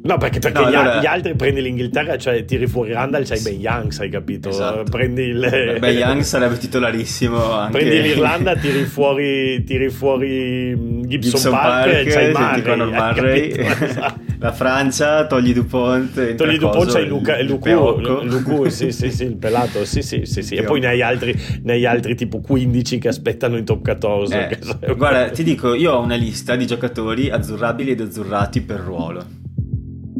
[0.01, 1.01] No, perché, perché no, gli, allora...
[1.01, 4.49] gli, altri prendi l'Inghilterra, cioè tiri fuori Randall, c'hai Ben Youngs, hai capito?
[4.51, 4.85] Esatto.
[4.85, 5.77] Prendi il...
[5.81, 7.79] Ben Youngs sarebbe titolarissimo anche...
[7.79, 13.47] Prendi l'Irlanda, tiri fuori, tiri fuori Gibson, Gibson Park, Park c'hai Murray, Murray.
[13.89, 14.27] Esatto.
[14.41, 19.85] La Francia, togli Dupont, togli Dupont, c'hai Luca, Lucu, Lucu, sì, sì, sì, il pelato,
[19.85, 20.55] sì, sì, sì, sì.
[20.55, 24.59] E poi ne hai, altri, ne hai altri tipo 15 che aspettano in top 14.
[24.81, 29.38] Eh, guarda, ti dico, io ho una lista di giocatori azzurrabili ed azzurrati per ruolo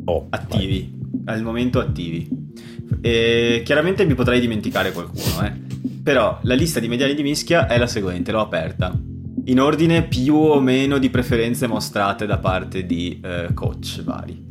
[0.09, 1.37] oh, attivi, vai.
[1.37, 2.29] al momento attivi.
[3.01, 5.53] E chiaramente mi potrei dimenticare qualcuno, eh.
[6.03, 8.99] Però la lista di mediani di mischia è la seguente, l'ho aperta.
[9.45, 14.43] In ordine più o meno di preferenze mostrate da parte di eh, coach vari.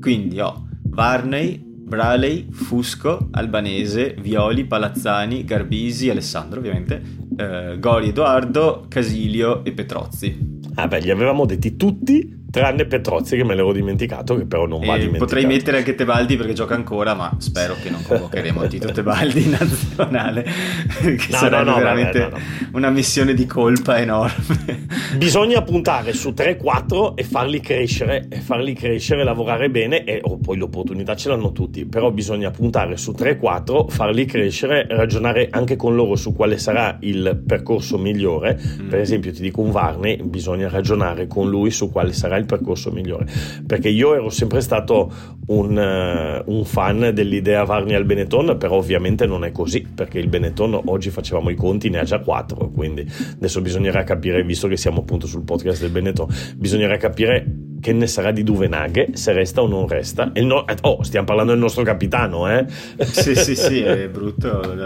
[0.00, 7.02] Quindi ho Varney, Braley, Fusco, Albanese, Violi, Palazzani, Garbisi, Alessandro ovviamente,
[7.36, 10.58] eh, Gori Edoardo, Casilio e Petrozzi.
[10.74, 14.80] Ah beh, li avevamo detti tutti tranne Petrozzi che me l'avevo dimenticato che però non
[14.80, 15.24] va dimenticato.
[15.24, 19.50] potrei mettere anche Tebaldi perché gioca ancora ma spero che non convocheremo Tito Tebaldi in
[19.50, 22.30] nazionale che no, sarebbe no, no, veramente
[22.72, 24.86] una missione di colpa enorme.
[25.16, 30.56] Bisogna puntare su 3-4 e farli crescere e farli crescere lavorare bene e oh, poi
[30.56, 36.16] l'opportunità ce l'hanno tutti però bisogna puntare su 3-4 farli crescere ragionare anche con loro
[36.16, 38.58] su quale sarà il percorso migliore.
[38.58, 38.88] Mm.
[38.88, 42.90] per esempio ti dico un Varney bisogna ragionare con lui su quale sarà il percorso
[42.90, 43.26] migliore.
[43.66, 45.12] Perché io ero sempre stato
[45.46, 50.28] un, uh, un fan dell'idea Varni al Benetton, però ovviamente non è così, perché il
[50.28, 54.76] Benetton oggi facevamo i conti, ne ha già quattro, quindi adesso bisognerà capire, visto che
[54.76, 59.62] siamo appunto sul podcast del Benetton, bisognerà capire che ne sarà di Duvenaghe, se resta
[59.62, 60.32] o non resta.
[60.34, 62.66] No- oh, stiamo parlando del nostro capitano, eh?
[63.04, 64.76] Sì, sì, sì, è brutto.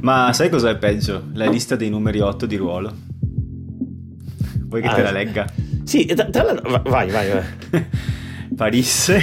[0.00, 1.28] Ma sai cosa è peggio?
[1.34, 2.92] La lista dei numeri 8 di ruolo.
[4.66, 5.46] Vuoi che ah, te la legga?
[5.84, 7.86] Sì, tra, tra l'altro, vai, vai, vai.
[8.56, 9.20] Parisse,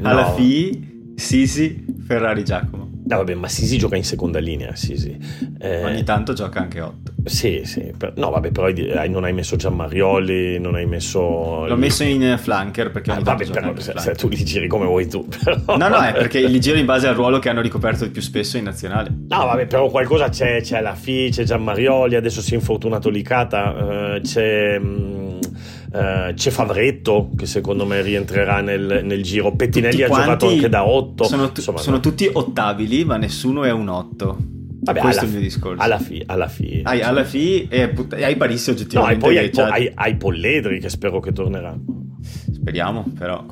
[0.00, 0.08] no.
[0.08, 2.86] alla FI, Sisi, Ferrari Giacomo.
[3.06, 5.16] No, vabbè, ma Sisi gioca in seconda linea, Sisi.
[5.60, 7.12] Eh, Ogni tanto gioca anche 8.
[7.24, 7.92] Sì, sì.
[7.96, 8.68] Per, no, vabbè, però
[9.08, 11.66] non hai messo Gianmarioli, non hai messo...
[11.66, 15.06] L'ho messo in flanker perché ah, vabbè, però, se, se, tu li giri come vuoi
[15.06, 15.24] tu.
[15.44, 18.10] Però, no, no, è perché li giro in base al ruolo che hanno ricoperto il
[18.10, 19.10] più spesso in nazionale.
[19.28, 24.16] No, vabbè, però qualcosa c'è, c'è la FI, c'è Gianmarioli, adesso si è infortunato Licata,
[24.16, 24.78] uh, c'è...
[24.80, 25.25] Um,
[25.92, 29.52] Uh, c'è Favretto che secondo me rientrerà nel, nel giro.
[29.52, 31.24] Pettinelli ha giocato anche da 8.
[31.24, 32.02] Sono, t- Insomma, sono no.
[32.02, 34.36] tutti ottabili, ma nessuno è un 8.
[34.86, 35.82] Vabbè, Questo è il mio discorso.
[35.82, 36.80] Alla fi, alla fi.
[36.84, 39.24] Hai, alla fi e hai Parissi oggettivamente.
[39.24, 39.68] No, e poi hai, già...
[39.68, 41.76] hai, hai Polledri che spero che tornerà.
[42.52, 43.44] Speriamo, però.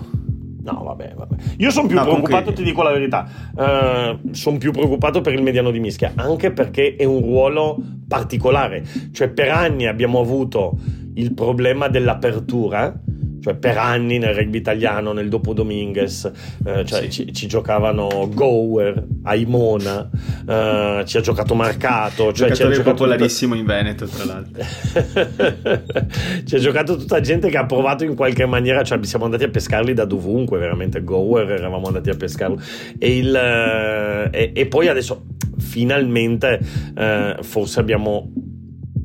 [0.65, 1.37] No, vabbè, vabbè.
[1.59, 2.55] Io sono più no, preoccupato, comunque...
[2.55, 3.29] ti dico la verità.
[3.55, 8.83] Uh, sono più preoccupato per il mediano di mischia, anche perché è un ruolo particolare.
[9.13, 10.79] Cioè, per anni abbiamo avuto
[11.15, 13.01] il problema dell'apertura
[13.45, 16.25] cioè per anni nel rugby italiano, nel dopo Dominguez,
[16.65, 17.11] eh, cioè sì.
[17.11, 20.09] ci, ci, giocavano Gower, Aimona,
[20.49, 22.33] eh, ci ha giocato Marcato.
[22.33, 23.75] Cioè ci ha popolarissimo tutta...
[23.75, 24.65] in Veneto, tra l'altro.
[26.47, 29.51] ci ha giocato tutta gente che ha provato in qualche maniera, cioè siamo andati a
[29.51, 31.05] pescarli da dovunque, veramente.
[31.05, 32.59] Gower eravamo andati a pescarlo.
[32.99, 35.27] E, il, eh, e, e poi adesso
[35.59, 36.61] finalmente
[36.97, 38.33] eh, forse abbiamo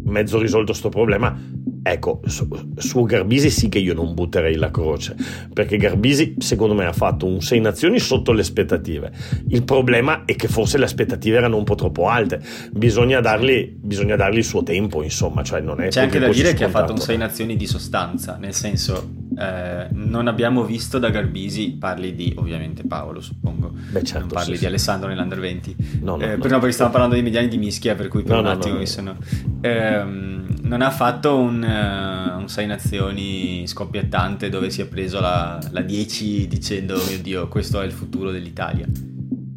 [0.06, 1.38] mezzo risolto questo problema
[1.82, 5.16] Ecco, su, su, Garbisi sì che io non butterei la croce,
[5.54, 9.12] perché Garbisi secondo me ha fatto un 6 nazioni sotto le aspettative.
[9.48, 14.16] Il problema è che forse le aspettative erano un po' troppo alte, bisogna dargli, bisogna
[14.16, 15.44] dargli il suo tempo, insomma.
[15.44, 16.58] Cioè non è C'è anche da dire scontato.
[16.58, 21.10] che ha fatto un 6 nazioni di sostanza, nel senso eh, non abbiamo visto da
[21.10, 25.76] Garbisi, parli di ovviamente Paolo suppongo, Beh, certo, non parli sì, di Alessandro nell'Under 20,
[26.02, 26.60] no, no, eh, no.
[26.60, 29.16] perché stavamo parlando dei mediani di Mischia per cui per no, un attimo mi sono...
[29.62, 35.82] Ehm, non ha fatto un, un 6 nazioni scoppiettante dove si è preso la, la
[35.82, 38.88] 10 dicendo oh mio dio questo è il futuro dell'Italia,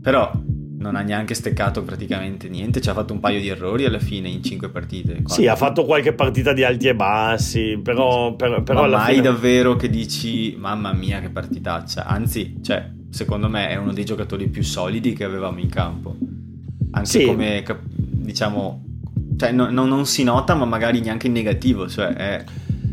[0.00, 0.32] però
[0.82, 4.28] non ha neanche steccato praticamente niente, ci ha fatto un paio di errori alla fine
[4.28, 5.14] in cinque partite.
[5.14, 5.34] Quattro.
[5.34, 9.22] Sì, ha fatto qualche partita di alti e bassi, però, però, però Ma mai fine...
[9.22, 14.48] davvero che dici mamma mia che partitaccia, anzi, cioè, secondo me è uno dei giocatori
[14.48, 16.16] più solidi che avevamo in campo.
[16.90, 17.24] Anche sì.
[17.24, 18.84] come, diciamo,
[19.36, 22.44] cioè, no, no, non si nota, ma magari neanche in negativo, cioè è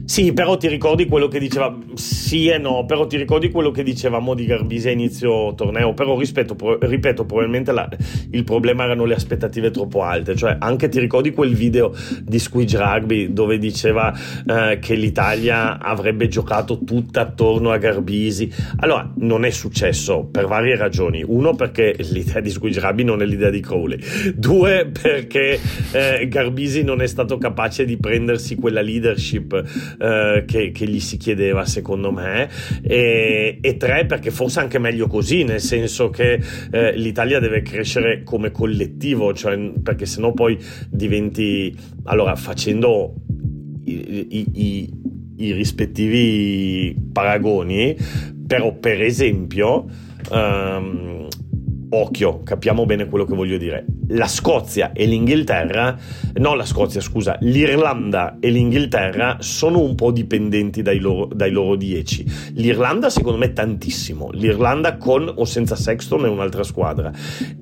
[0.09, 1.77] sì, però ti ricordi quello che diceva.
[1.93, 5.93] Sì e no, però ti ricordi quello che dicevamo di Garbisi a inizio torneo.
[5.93, 7.87] Però rispetto, ripeto, probabilmente la,
[8.31, 10.35] il problema erano le aspettative troppo alte.
[10.35, 14.11] Cioè, anche ti ricordi quel video di Squidge Rugby dove diceva
[14.47, 18.51] eh, che l'Italia avrebbe giocato tutta attorno a Garbisi.
[18.77, 21.23] Allora, non è successo per varie ragioni.
[21.23, 23.99] Uno, perché l'idea di Squidge Rugby non è l'idea di Crowley.
[24.33, 25.59] Due, perché
[25.91, 31.17] eh, Garbisi non è stato capace di prendersi quella leadership eh, che, che, gli si
[31.17, 32.49] chiedeva secondo me
[32.81, 36.39] e, e, tre perché forse anche meglio così nel senso che
[36.71, 40.57] eh, l'Italia deve crescere come collettivo cioè, perché sennò poi
[40.89, 43.13] diventi allora facendo
[43.85, 44.89] i, i, i,
[45.37, 47.97] i rispettivi paragoni
[48.47, 49.85] però per esempio
[50.31, 51.27] um,
[51.89, 53.85] occhio, capiamo bene quello che voglio dire.
[54.09, 55.97] La Scozia e l'Inghilterra,
[56.35, 61.75] no la Scozia scusa, l'Irlanda e l'Inghilterra sono un po' dipendenti dai loro, dai loro
[61.75, 62.51] 10.
[62.53, 67.11] L'Irlanda secondo me tantissimo, l'Irlanda con o senza Sexton è un'altra squadra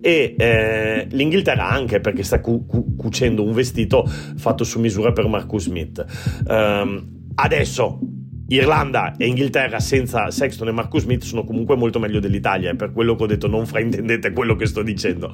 [0.02, 5.28] e eh, l'Inghilterra anche perché sta cu- cu- cucendo un vestito fatto su misura per
[5.28, 6.06] Marcus Smith.
[6.48, 8.00] Um, adesso
[8.50, 12.92] Irlanda e Inghilterra senza Sexton e Marcus Smith sono comunque molto meglio dell'Italia e per
[12.92, 15.34] quello che ho detto non fraintendete quello che sto dicendo.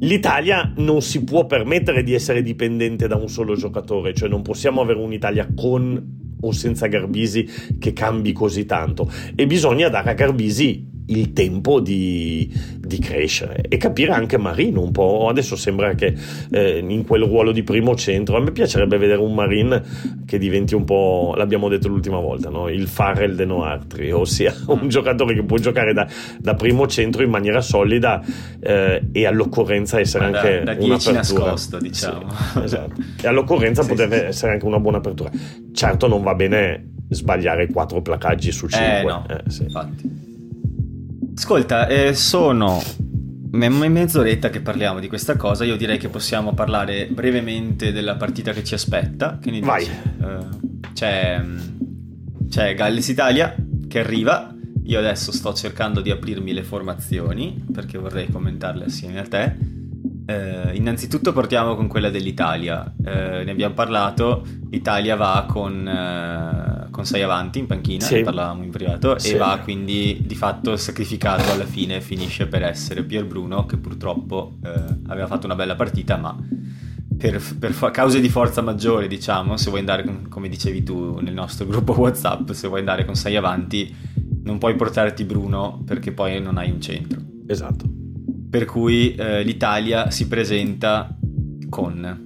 [0.00, 4.80] L'Italia non si può permettere di essere dipendente da un solo giocatore, cioè non possiamo
[4.80, 10.94] avere un'Italia con o senza Garbisi che cambi così tanto e bisogna dare a Garbisi
[11.06, 15.28] il tempo di, di, crescere e capire anche Marino un po'.
[15.28, 16.14] Adesso sembra che
[16.50, 19.82] eh, in quel ruolo di primo centro a me piacerebbe vedere un Marin
[20.24, 22.68] che diventi un po', l'abbiamo detto l'ultima volta, no?
[22.68, 26.06] il Farrell de Noartri, ossia un giocatore che può giocare da,
[26.38, 28.22] da primo centro in maniera solida
[28.60, 31.12] eh, e all'occorrenza essere da, anche da un'apertura.
[31.12, 32.28] nascosto, diciamo.
[32.52, 33.00] Sì, esatto.
[33.22, 35.30] E all'occorrenza sì, potrebbe sì, essere anche una buona apertura.
[35.72, 39.00] Certo non va bene sbagliare quattro placaggi su cinque.
[39.00, 40.26] Eh, no, eh, infatti.
[41.38, 42.82] Ascolta, eh, sono
[43.50, 45.64] mezz'oretta che parliamo di questa cosa.
[45.64, 49.38] Io direi che possiamo parlare brevemente della partita che ci aspetta.
[49.38, 49.86] Che Vai.
[50.18, 51.44] Uh, c'è,
[52.48, 53.54] c'è Galles Italia
[53.86, 54.52] che arriva.
[54.84, 59.56] Io adesso sto cercando di aprirmi le formazioni perché vorrei commentarle assieme a te.
[60.26, 62.92] Uh, innanzitutto partiamo con quella dell'Italia.
[62.96, 63.04] Uh,
[63.44, 64.42] ne abbiamo parlato.
[64.70, 65.86] L'Italia va con
[66.96, 68.22] con 6 avanti in panchina, sì.
[68.22, 69.32] parlavamo in privato, sì.
[69.32, 74.56] e va quindi di fatto sacrificato alla fine, finisce per essere Pier Bruno che purtroppo
[74.64, 74.70] eh,
[75.08, 76.34] aveva fatto una bella partita, ma
[77.18, 81.18] per, per fa- cause di forza maggiore, diciamo, se vuoi andare, con, come dicevi tu
[81.20, 83.94] nel nostro gruppo WhatsApp, se vuoi andare con 6 avanti,
[84.44, 87.20] non puoi portarti Bruno perché poi non hai un centro.
[87.46, 87.84] Esatto.
[88.48, 91.14] Per cui eh, l'Italia si presenta
[91.68, 92.24] con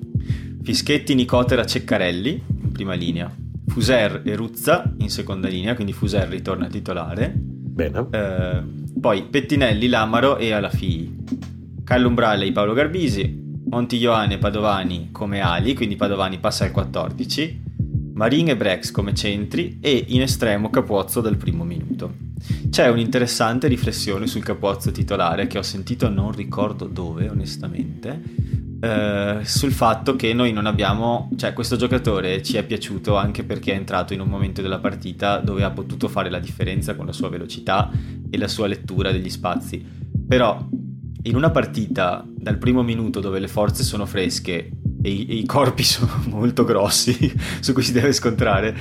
[0.62, 3.34] Fischetti, Nicotera, Ceccarelli in prima linea,
[3.70, 7.32] Fuser e Ruzza in seconda linea, quindi Fuser ritorna titolare.
[7.36, 8.06] Bene.
[8.10, 8.62] Eh,
[9.00, 11.18] poi Pettinelli, Lamaro e Alafii.
[11.84, 13.38] Carlo Umbralla e Paolo Garbisi.
[13.70, 17.62] Montiglione e Padovani come ali, quindi Padovani passa al 14.
[18.14, 22.28] Marin e Brex come centri e in estremo Capuozzo dal primo minuto.
[22.68, 28.20] C'è un'interessante riflessione sul Capuozzo titolare che ho sentito non ricordo dove onestamente,
[28.80, 33.72] eh, sul fatto che noi non abbiamo, cioè questo giocatore ci è piaciuto anche perché
[33.72, 37.12] è entrato in un momento della partita dove ha potuto fare la differenza con la
[37.12, 37.90] sua velocità
[38.30, 39.84] e la sua lettura degli spazi.
[40.26, 40.66] Però
[41.22, 44.70] in una partita dal primo minuto dove le forze sono fresche
[45.02, 48.74] e i, e i corpi sono molto grossi su cui si deve scontrare,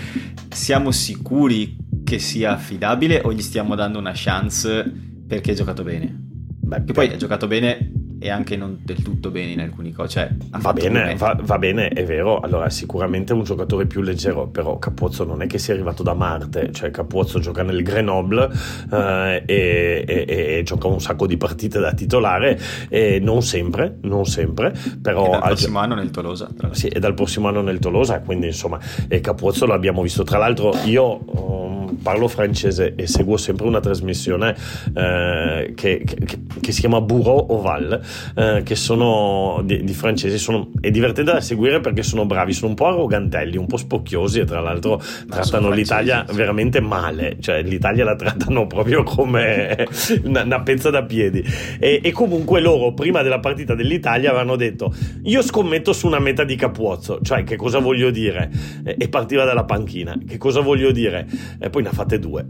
[0.50, 4.90] siamo sicuri che sia affidabile o gli stiamo dando una chance
[5.28, 6.28] perché ha giocato bene?
[6.62, 10.10] Beh, che poi ha giocato bene e anche non del tutto bene in alcuni cose.
[10.10, 10.30] Cioè,
[10.60, 12.40] va bene, va, va, bene, è vero.
[12.40, 16.14] Allora, sicuramente è un giocatore più leggero, però Capozzo non è che sia arrivato da
[16.14, 18.50] Marte, cioè Capozzo gioca nel Grenoble
[18.92, 24.26] eh, e, e, e, gioca un sacco di partite da titolare, e non sempre, non
[24.26, 25.26] sempre, però...
[25.26, 26.50] E dal prossimo anno nel Tolosa.
[26.72, 30.24] Sì, e dal prossimo anno nel Tolosa, quindi insomma, e Capozzo l'abbiamo visto.
[30.24, 31.20] Tra l'altro io...
[31.26, 34.56] Um, parlo francese e seguo sempre una trasmissione
[34.94, 38.02] eh, che, che, che, si chiama Bureau Oval,
[38.36, 42.70] eh, che sono di, di francesi, sono, è divertente da seguire perché sono bravi, sono
[42.70, 46.36] un po' arrogantelli, un po' spocchiosi e tra l'altro Ma trattano l'Italia sì.
[46.36, 49.88] veramente male, cioè l'Italia la trattano proprio come
[50.24, 51.44] una, una pezza da piedi.
[51.80, 54.94] E, e comunque loro prima della partita dell'Italia avevano detto
[55.24, 58.50] io scommetto su una meta di Capuozzo, cioè che cosa voglio dire?
[58.84, 61.28] E partiva dalla panchina, che cosa voglio dire?
[61.60, 62.46] E poi ne ha fatte due.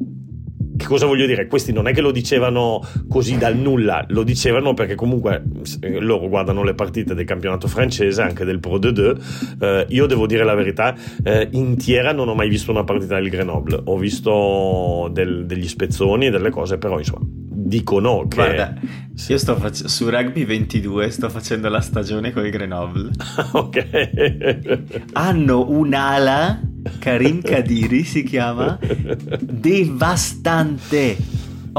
[0.78, 1.48] Che cosa voglio dire?
[1.48, 5.44] Questi non è che lo dicevano così dal nulla, lo dicevano perché comunque
[6.00, 9.16] loro guardano le partite del campionato francese, anche del Pro de 2.
[9.60, 13.30] Eh, io devo dire la verità, eh, intiera non ho mai visto una partita del
[13.30, 17.26] Grenoble, ho visto del, degli spezzoni e delle cose, però insomma
[17.66, 18.36] dicono che...
[18.36, 18.74] Guarda,
[19.28, 23.12] io sto fac- su Rugby 22 sto facendo la stagione con il Grenoble.
[23.51, 24.80] ok.
[25.14, 26.62] Hanno un'ala
[26.99, 28.80] Karim Kadiri si chiama,
[29.39, 31.18] devastante.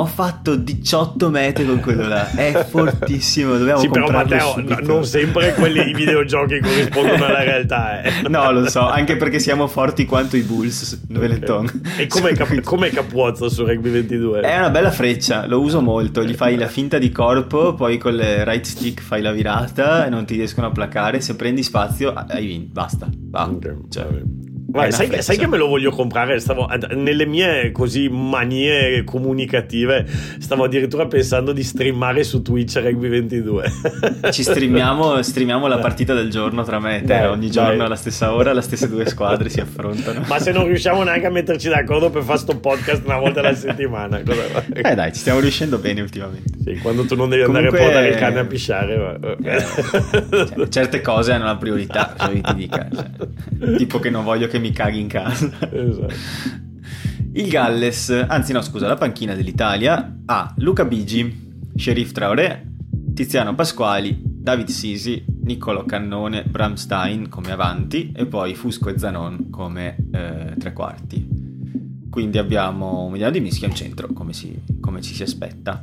[0.00, 3.58] Ho fatto 18 metri con quello là, è fortissimo.
[3.58, 8.02] Dobbiamo sì, però Matteo, no, non sempre quelli i videogiochi corrispondono alla realtà.
[8.02, 8.08] Eh.
[8.30, 11.64] No, lo so, anche perché siamo forti quanto i Bulls Benetton.
[11.64, 12.04] Okay.
[12.04, 14.40] E come cap- com'è Capuozzo su Rugby 22?
[14.40, 16.24] È una bella freccia, lo uso molto.
[16.24, 20.08] Gli fai la finta di corpo, poi con le right stick fai la virata e
[20.08, 21.20] non ti riescono a placare.
[21.20, 23.08] Se prendi spazio, hai vinto, basta.
[23.30, 23.48] Va.
[23.48, 23.76] Okay.
[23.90, 24.06] Cioè,
[24.70, 26.38] Vai, sai, che, sai, che, me lo voglio comprare?
[26.38, 30.06] Stavo, nelle mie così manie comunicative,
[30.38, 33.72] stavo addirittura pensando di streamare su Twitch Rugby 22.
[34.30, 37.06] Ci streamiamo, streamiamo la partita del giorno tra me e te.
[37.06, 37.86] Dai, Ogni giorno dai.
[37.86, 40.22] alla stessa ora, le stesse due squadre si affrontano.
[40.28, 43.54] Ma se non riusciamo neanche a metterci d'accordo per fare sto podcast una volta alla
[43.54, 46.58] settimana, cosa Eh dai, ci stiamo riuscendo bene ultimamente.
[46.62, 48.96] Sì, quando tu non devi Comunque, andare a portare il cane a pisciare.
[48.96, 49.36] Ma...
[49.42, 52.88] Eh, cioè, certe cose hanno la priorità, se ti dica.
[52.94, 55.50] Cioè, tipo che non voglio che mi caghi in casa.
[55.70, 56.14] Esatto.
[57.32, 62.66] Il Galles, anzi no scusa, la panchina dell'Italia ha Luca Bigi, Sheriff Traoré,
[63.14, 69.48] Tiziano Pasquali, David Sisi, Niccolo Cannone, Bram Stein come avanti e poi Fusco e Zanon
[69.50, 71.24] come eh, tre quarti.
[72.10, 75.80] Quindi abbiamo un milione di mischia in centro, come, si, come, ci si aspetta.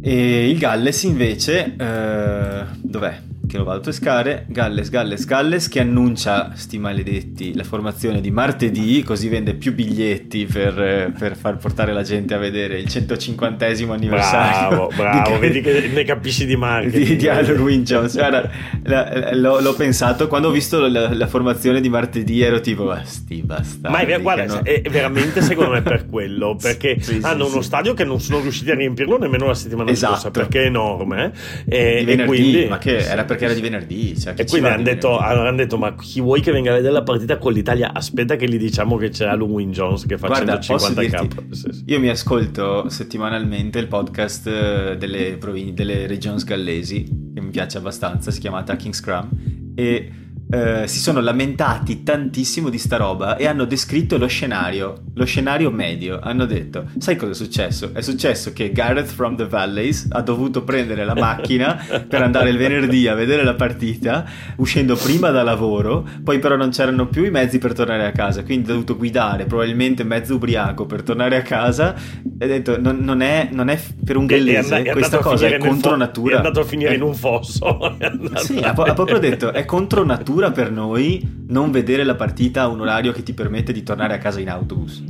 [0.00, 3.20] E il Galles invece, eh, dov'è?
[3.56, 8.30] Che lo vado a pescare, Galles, Galles, Galles, che annuncia, sti maledetti, la formazione di
[8.30, 13.66] martedì, così vende più biglietti per, per far portare la gente a vedere il 150
[13.66, 14.68] anniversario.
[14.68, 17.06] Bravo, bravo, di, vedi che ne capisci di marketing.
[17.06, 18.14] Di, di Halloween Jones.
[18.14, 18.50] Guarda,
[18.84, 23.02] la, l'ho, l'ho, pensato, quando ho visto la, la, formazione di martedì ero tipo, ah,
[23.02, 23.96] sti bastardi.
[23.96, 24.64] Ma è, guarda, hanno...
[24.64, 27.66] è veramente secondo me per quello, perché sì, hanno sì, uno sì.
[27.66, 30.12] stadio che non sono riusciti a riempirlo nemmeno la settimana esatto.
[30.12, 31.32] scorsa, perché è enorme.
[31.66, 32.66] E, e quindi...
[32.66, 34.18] Ma che era per perché era di venerdì.
[34.18, 37.02] Cioè, e quindi hanno detto, hanno detto, ma chi vuoi che venga a vedere la
[37.02, 37.92] partita con l'Italia?
[37.92, 41.52] Aspetta che gli diciamo che c'è Halloween Jones che fa Guarda, 150k.
[41.52, 41.82] Sì, sì.
[41.86, 47.78] Io mi ascolto settimanalmente il podcast eh, delle, provin- delle regions gallesi, che mi piace
[47.78, 49.28] abbastanza, si chiama Attacking Scrum,
[49.74, 50.10] e
[50.48, 55.70] eh, si sono lamentati tantissimo di sta roba e hanno descritto lo scenario, lo scenario
[55.70, 56.20] medio.
[56.22, 57.90] Hanno detto: Sai cosa è successo?
[57.92, 62.58] È successo che Gareth from the Valleys ha dovuto prendere la macchina per andare il
[62.58, 64.24] venerdì a vedere la partita,
[64.56, 68.44] uscendo prima da lavoro, poi però non c'erano più i mezzi per tornare a casa,
[68.44, 71.94] quindi ha dovuto guidare, probabilmente mezzo ubriaco per tornare a casa.
[72.38, 75.58] E ha detto: Non, non, è, non è, per un gallese, è questa cosa è
[75.58, 76.34] contro fo- natura.
[76.34, 76.94] È andato a finire è...
[76.94, 77.94] in un fosso.
[78.36, 82.62] Sì, ha, ha proprio detto: È contro natura tortura per noi non vedere la partita
[82.62, 85.02] a un orario che ti permette di tornare a casa in autobus.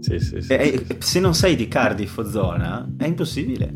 [0.00, 0.96] Sì, sì, sì, e, sì.
[0.98, 3.72] Se non sei di Cardiff o zona, è impossibile.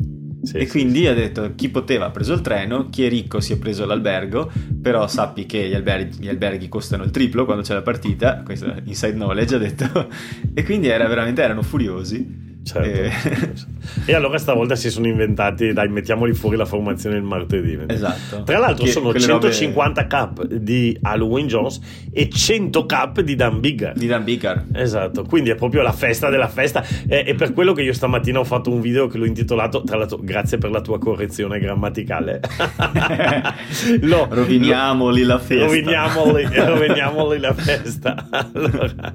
[0.53, 3.57] E quindi ha detto chi poteva ha preso il treno, chi è ricco si è
[3.57, 4.49] preso l'albergo,
[4.81, 8.73] però sappi che gli alberghi, gli alberghi costano il triplo quando c'è la partita, questo
[8.85, 10.07] inside knowledge ha detto,
[10.53, 12.47] e quindi era veramente, erano furiosi.
[12.69, 13.09] Certo, e...
[13.09, 13.65] Certo.
[14.05, 14.13] e...
[14.13, 17.79] allora stavolta si sono inventati, dai, mettiamoli fuori la formazione il martedì.
[17.87, 18.43] Esatto.
[18.43, 20.07] Tra l'altro che, sono 150 robe...
[20.07, 21.79] cap di Halloween Jones
[22.11, 23.93] e 100 cap di Dan Biggar.
[23.93, 24.65] Di Dan Biggar.
[24.73, 26.85] Esatto, quindi è proprio la festa della festa.
[27.07, 29.97] E, e per quello che io stamattina ho fatto un video che l'ho intitolato, tra
[29.97, 32.41] l'altro, grazie per la tua correzione grammaticale.
[34.01, 35.65] lo, roviniamoli la festa.
[35.65, 38.27] Roviniamoli, roviniamoli la festa.
[38.59, 39.13] Allora,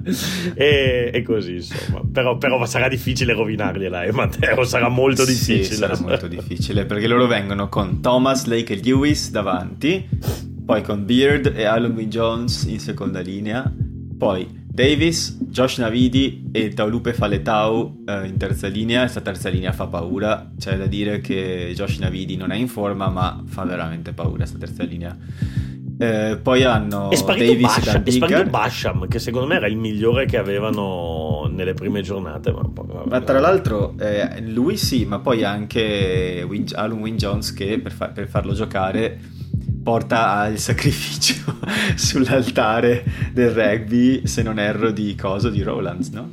[0.53, 2.01] e, e, così, insomma.
[2.11, 5.63] Però, però sarà difficile rovinare rovinargliela, eh, Matteo, sarà molto difficile.
[5.63, 10.07] Sì, sarà molto difficile perché loro vengono con Thomas, Lake e Lewis davanti,
[10.65, 13.71] poi con Beard e Alan Wynne Jones in seconda linea,
[14.17, 19.01] poi Davis, Josh Navidi e Taulupe Faletau eh, in terza linea.
[19.01, 20.51] Questa terza linea fa paura.
[20.57, 24.57] C'è da dire che Josh Navidi non è in forma, ma fa veramente paura questa
[24.57, 25.17] terza linea.
[25.97, 29.67] Eh, poi hanno è sparito, Davis Basham, e è sparito Basham, che secondo me era
[29.67, 32.51] il migliore che avevano nelle prime giornate.
[32.51, 32.69] Ma,
[33.05, 37.91] ma tra l'altro, eh, lui sì, ma poi anche Win- Alan Wynne Jones che per,
[37.91, 39.17] fa- per farlo giocare
[39.83, 41.35] porta al sacrificio
[41.95, 46.29] sull'altare del rugby, se non erro, di coso di Rowlands, no?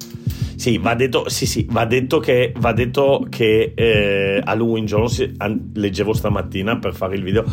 [0.62, 5.32] Sì, va detto, sì, sì, va detto che, va detto che eh, Halloween Jones,
[5.74, 7.44] leggevo stamattina per fare il video,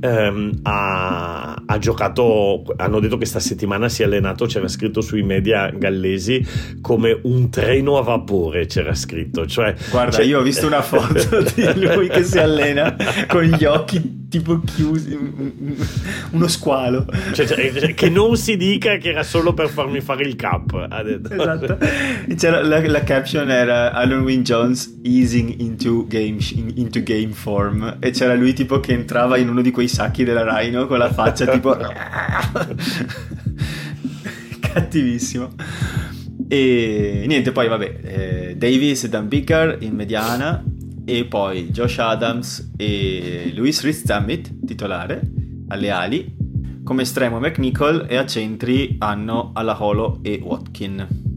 [0.00, 5.22] ehm, ha, ha, giocato, hanno detto che sta settimana si è allenato, c'era scritto sui
[5.22, 6.42] media gallesi
[6.80, 9.46] come un treno a vapore, c'era scritto.
[9.46, 10.24] Cioè, Guarda, cioè...
[10.24, 12.96] io ho visto una foto di lui che si allena
[13.28, 15.16] con gli occhi tipo chiusi,
[16.30, 17.06] uno squalo.
[17.32, 20.86] Cioè, cioè, che non si dica che era solo per farmi fare il cap.
[20.88, 21.32] Ha detto.
[21.32, 21.78] Esatto.
[22.44, 26.38] La, la, caption era Alan Wynne Jones easing into game,
[26.74, 30.44] into game form e c'era lui tipo che entrava in uno di quei sacchi della
[30.44, 31.76] Rhino con la faccia tipo...
[34.60, 35.54] Cattivissimo.
[36.48, 40.62] E niente, poi vabbè, eh, Davis e Dan Bicker in mediana
[41.04, 45.20] e poi Josh Adams e Luis Rizzammit, titolare,
[45.68, 46.36] alle ali.
[46.82, 51.33] Come estremo McNichol e a centri hanno Alaholo e Watkin.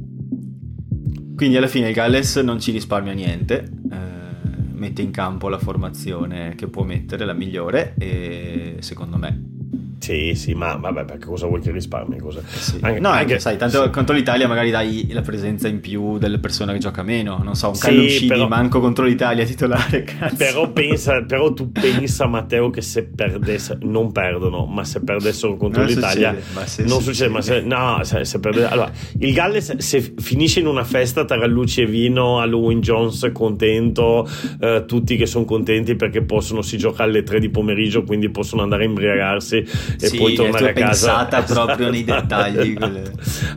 [1.38, 6.56] Quindi alla fine il Galles non ci risparmia niente, eh, mette in campo la formazione
[6.56, 9.57] che può mettere, la migliore, e secondo me
[10.00, 12.20] sì, sì, ma vabbè, perché cosa vuoi che risparmi?
[12.20, 12.42] Cosa...
[12.46, 12.78] Sì.
[12.82, 13.90] Anche, no, anche, sai, tanto sì.
[13.90, 17.70] contro l'Italia magari dai la presenza in più delle persone che gioca meno, non so,
[17.70, 18.48] un sì, però...
[18.48, 20.36] manco contro l'Italia titolare, cazzo.
[20.36, 25.82] Però, pensa, però tu pensa, Matteo, che se perdesse, non perdono, ma se perdessero contro
[25.82, 28.68] non l'Italia, succede, non succede, ma se, no, se, se perdesse...
[28.68, 34.28] Allora, il Galles se finisce in una festa tra luci e vino, Halloween Jones contento,
[34.60, 38.62] eh, tutti che sono contenti perché possono, si gioca alle 3 di pomeriggio, quindi possono
[38.62, 39.66] andare a imbriagarsi
[40.00, 41.26] e sì, poi tornare a casa.
[41.26, 42.78] pensata proprio nei dettagli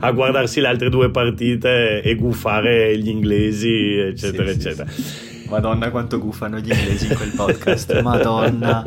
[0.01, 4.89] a guardarsi le altre due partite e gufare gli inglesi eccetera sì, eccetera.
[4.91, 8.87] sì, Madonna quanto gufano gli inglesi in quel podcast Madonna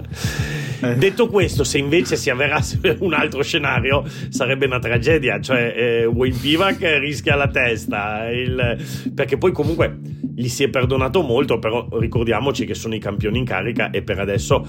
[0.97, 5.39] Detto questo, se invece si avverasse un altro scenario, sarebbe una tragedia.
[5.39, 8.30] Cioè, eh, Wayne Pivac rischia la testa.
[8.30, 8.78] Il...
[9.16, 9.97] Perché poi, comunque,
[10.36, 11.57] gli si è perdonato molto.
[11.57, 14.68] Però ricordiamoci che sono i campioni in carica e per adesso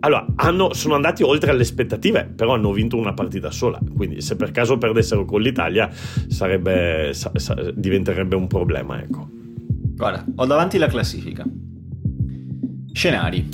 [0.00, 3.80] allora, hanno, sono andati oltre alle aspettative, però hanno vinto una partita sola.
[3.96, 5.90] Quindi, se per caso perdessero con l'Italia,
[6.28, 9.02] sarebbe, sa, sa, diventerebbe un problema.
[9.02, 9.37] Ecco.
[9.98, 11.44] Guarda, ho davanti la classifica.
[12.92, 13.48] Scenari.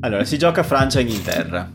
[0.00, 1.70] Allora, si gioca Francia-Inghilterra.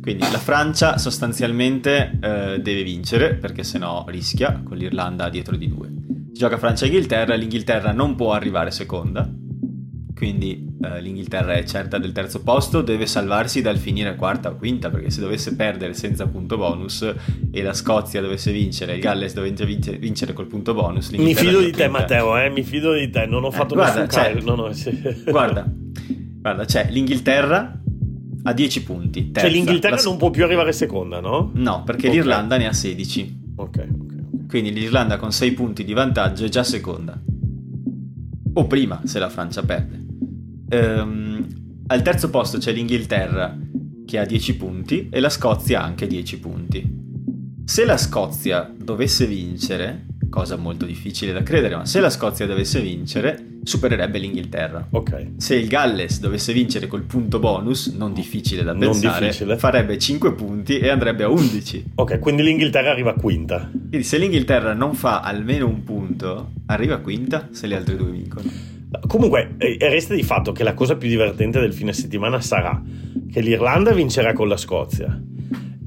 [0.00, 5.88] Quindi la Francia sostanzialmente eh, deve vincere, perché sennò rischia con l'Irlanda dietro di due.
[6.28, 9.28] Si gioca Francia-Inghilterra, l'Inghilterra non può arrivare seconda,
[10.14, 14.90] quindi eh, l'Inghilterra è certa del terzo posto, deve salvarsi dal finire quarta o quinta,
[14.90, 17.14] perché se dovesse perdere senza punto bonus
[17.50, 19.64] e la Scozia dovesse vincere, il Galles dovesse
[19.98, 21.10] vincere col punto bonus.
[21.10, 22.50] Mi fido di te, Matteo, eh?
[22.50, 24.90] mi fido di te, non ho fatto eh, guarda, c'è, no, no, sì.
[25.26, 27.80] guarda, guarda, c'è l'Inghilterra
[28.44, 29.20] a 10 punti.
[29.20, 30.02] Cioè, terza, cioè l'Inghilterra la...
[30.02, 31.50] non può più arrivare seconda, no?
[31.54, 32.18] No, perché okay.
[32.18, 33.44] l'Irlanda ne ha 16.
[33.56, 34.48] Ok, ok.
[34.48, 37.20] Quindi l'Irlanda con 6 punti di vantaggio è già seconda.
[38.54, 40.05] O prima se la Francia perde.
[40.68, 41.46] Ehm,
[41.88, 43.56] al terzo posto c'è l'Inghilterra
[44.04, 47.04] che ha 10 punti e la Scozia anche 10 punti.
[47.64, 52.80] Se la Scozia dovesse vincere, cosa molto difficile da credere, ma se la Scozia dovesse
[52.80, 54.86] vincere, supererebbe l'Inghilterra.
[54.90, 55.32] Ok.
[55.36, 59.56] Se il Galles dovesse vincere col punto bonus, non difficile da non pensare, difficile.
[59.56, 61.92] farebbe 5 punti e andrebbe a 11.
[61.96, 63.68] Ok, quindi l'Inghilterra arriva a quinta.
[63.70, 68.10] Quindi se l'Inghilterra non fa almeno un punto, arriva a quinta se le altre due
[68.10, 68.75] vincono.
[69.06, 72.80] Comunque, eh, resta di fatto che la cosa più divertente del fine settimana sarà
[73.30, 75.20] che l'Irlanda vincerà con la Scozia.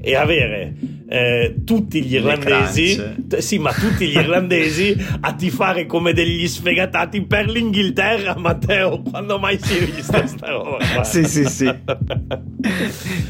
[0.02, 0.74] E avere
[1.12, 7.26] eh, tutti gli irlandesi, t- sì, ma tutti gli irlandesi a tifare come degli sfegatati
[7.26, 9.02] per l'Inghilterra, Matteo.
[9.02, 10.78] Quando mai si è vista sta roba?
[11.02, 11.68] sì, sì, sì.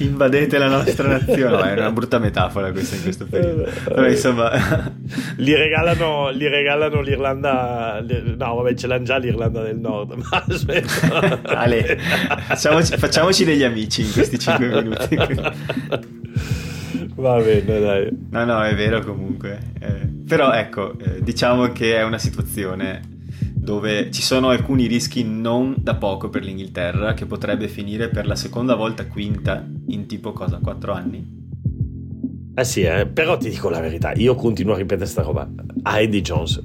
[0.01, 1.57] Invadete la nostra nazione.
[1.57, 3.67] No, è una brutta metafora questa in questo periodo.
[3.85, 4.51] Però insomma,
[5.39, 8.05] gli regalano, gli regalano l'Irlanda.
[8.37, 10.21] No, vabbè, ce l'hanno già l'Irlanda del Nord.
[10.31, 11.99] Ma aspetta, Ale,
[12.47, 15.19] facciamoci, facciamoci degli amici in questi 5 minuti.
[17.17, 18.09] Va bene, dai.
[18.31, 19.73] No, no, è vero comunque.
[19.81, 23.01] Eh, però ecco, eh, diciamo che è una situazione
[23.55, 28.35] dove ci sono alcuni rischi non da poco per l'Inghilterra che potrebbe finire per la
[28.35, 31.40] seconda volta quinta in tipo cosa, quattro anni?
[32.53, 35.49] Eh sì, eh, però ti dico la verità, io continuo a ripetere questa roba.
[35.83, 36.61] A Eddie Jones,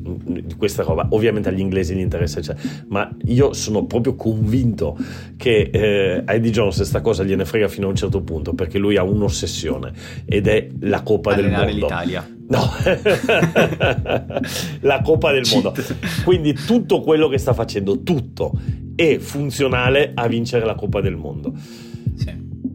[0.57, 2.55] questa roba, ovviamente agli inglesi gli interessa, cioè,
[2.87, 4.97] ma io sono proprio convinto
[5.37, 8.77] che eh, a Eddie Jones questa cosa gliene frega fino a un certo punto, perché
[8.79, 9.93] lui ha un'ossessione
[10.25, 11.85] ed è la Coppa Allenare del Mondo.
[11.85, 12.29] l'Italia.
[12.47, 12.71] No,
[14.81, 15.73] la Coppa del Mondo.
[16.23, 18.51] Quindi tutto quello che sta facendo, tutto,
[18.95, 21.53] è funzionale a vincere la Coppa del Mondo.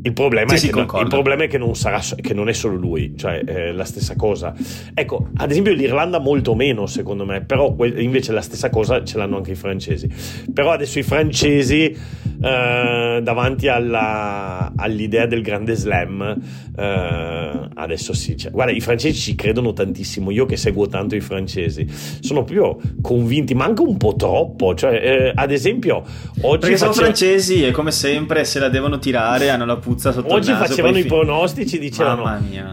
[0.03, 1.05] Il problema, Sì, è sì, che, no- concordo.
[1.05, 4.17] il problema è che non, sarà, che non è solo lui, cioè è la stessa
[4.17, 4.55] cosa.
[4.95, 9.19] Ecco, ad esempio l'Irlanda molto meno secondo me, però que- invece la stessa cosa ce
[9.19, 10.09] l'hanno anche i francesi.
[10.53, 11.95] Però adesso i francesi
[12.43, 16.35] eh, davanti alla- all'idea del grande slam,
[16.77, 21.21] eh, adesso sì, cioè, guarda i francesi ci credono tantissimo, io che seguo tanto i
[21.21, 21.87] francesi,
[22.21, 26.03] sono proprio convinti, ma anche un po' troppo, cioè eh, ad esempio
[26.43, 26.59] oggi...
[26.61, 30.33] Perché sono faceva- francesi e come sempre se la devono tirare hanno la puzza sotto
[30.33, 30.67] Oggi il naso.
[30.69, 32.23] facevano poi i pronostici, dicevano.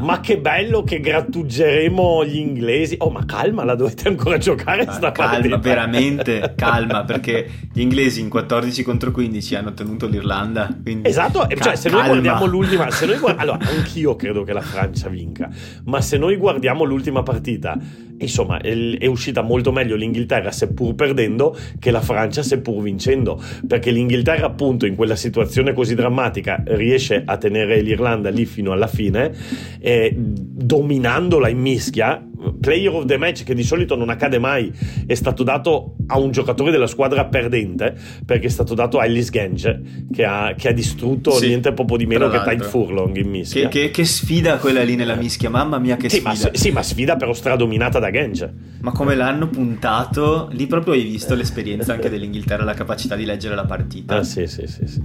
[0.01, 2.95] Ma che bello che grattugeremo gli inglesi.
[2.99, 5.57] Oh, ma calma, la dovete ancora giocare Ah, sta calma, partita.
[5.57, 10.69] veramente calma, perché gli inglesi in 14 contro 15 hanno tenuto l'Irlanda.
[11.01, 12.13] Esatto, e ca- cioè se noi calma.
[12.13, 15.49] guardiamo l'ultima, se noi guard- allora anch'io credo che la Francia vinca,
[15.85, 17.77] ma se noi guardiamo l'ultima partita,
[18.19, 24.45] insomma è, uscita molto meglio l'Inghilterra seppur perdendo che la Francia seppur vincendo, perché l'Inghilterra
[24.47, 29.31] appunto in quella situazione così drammatica riesce a tenere l'Irlanda lì fino alla fine,
[29.79, 32.21] eh, dominandola in mischia.
[32.61, 34.71] Player of the match che di solito non accade mai
[35.07, 39.31] è stato dato a un giocatore della squadra perdente perché è stato dato a Ellis
[39.31, 39.81] Genge
[40.13, 42.63] che ha, che ha distrutto Sì, niente poco di meno che Tide.
[42.63, 43.67] Furlong in mischia.
[43.69, 46.29] Che, che- che sfida quella lì nella mischia, mamma mia che sì, sfida.
[46.29, 48.53] ma, sì, ma sfida però stradominata da Genge.
[48.81, 53.55] Ma come l'hanno puntato, lì proprio hai visto l'esperienza anche dell'Inghilterra, la capacità di leggere
[53.55, 54.17] la partita.
[54.17, 55.01] Ah, sì, sì, sì, sì.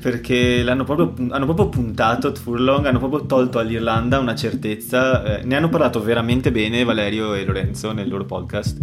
[0.00, 5.38] Perché l'hanno proprio, hanno proprio puntato Furlong, hanno proprio tolto all'Irlanda una certezza.
[5.38, 8.78] eh, ne hanno parlato veramente bene Valerio e Lorenzo nel loro podcast.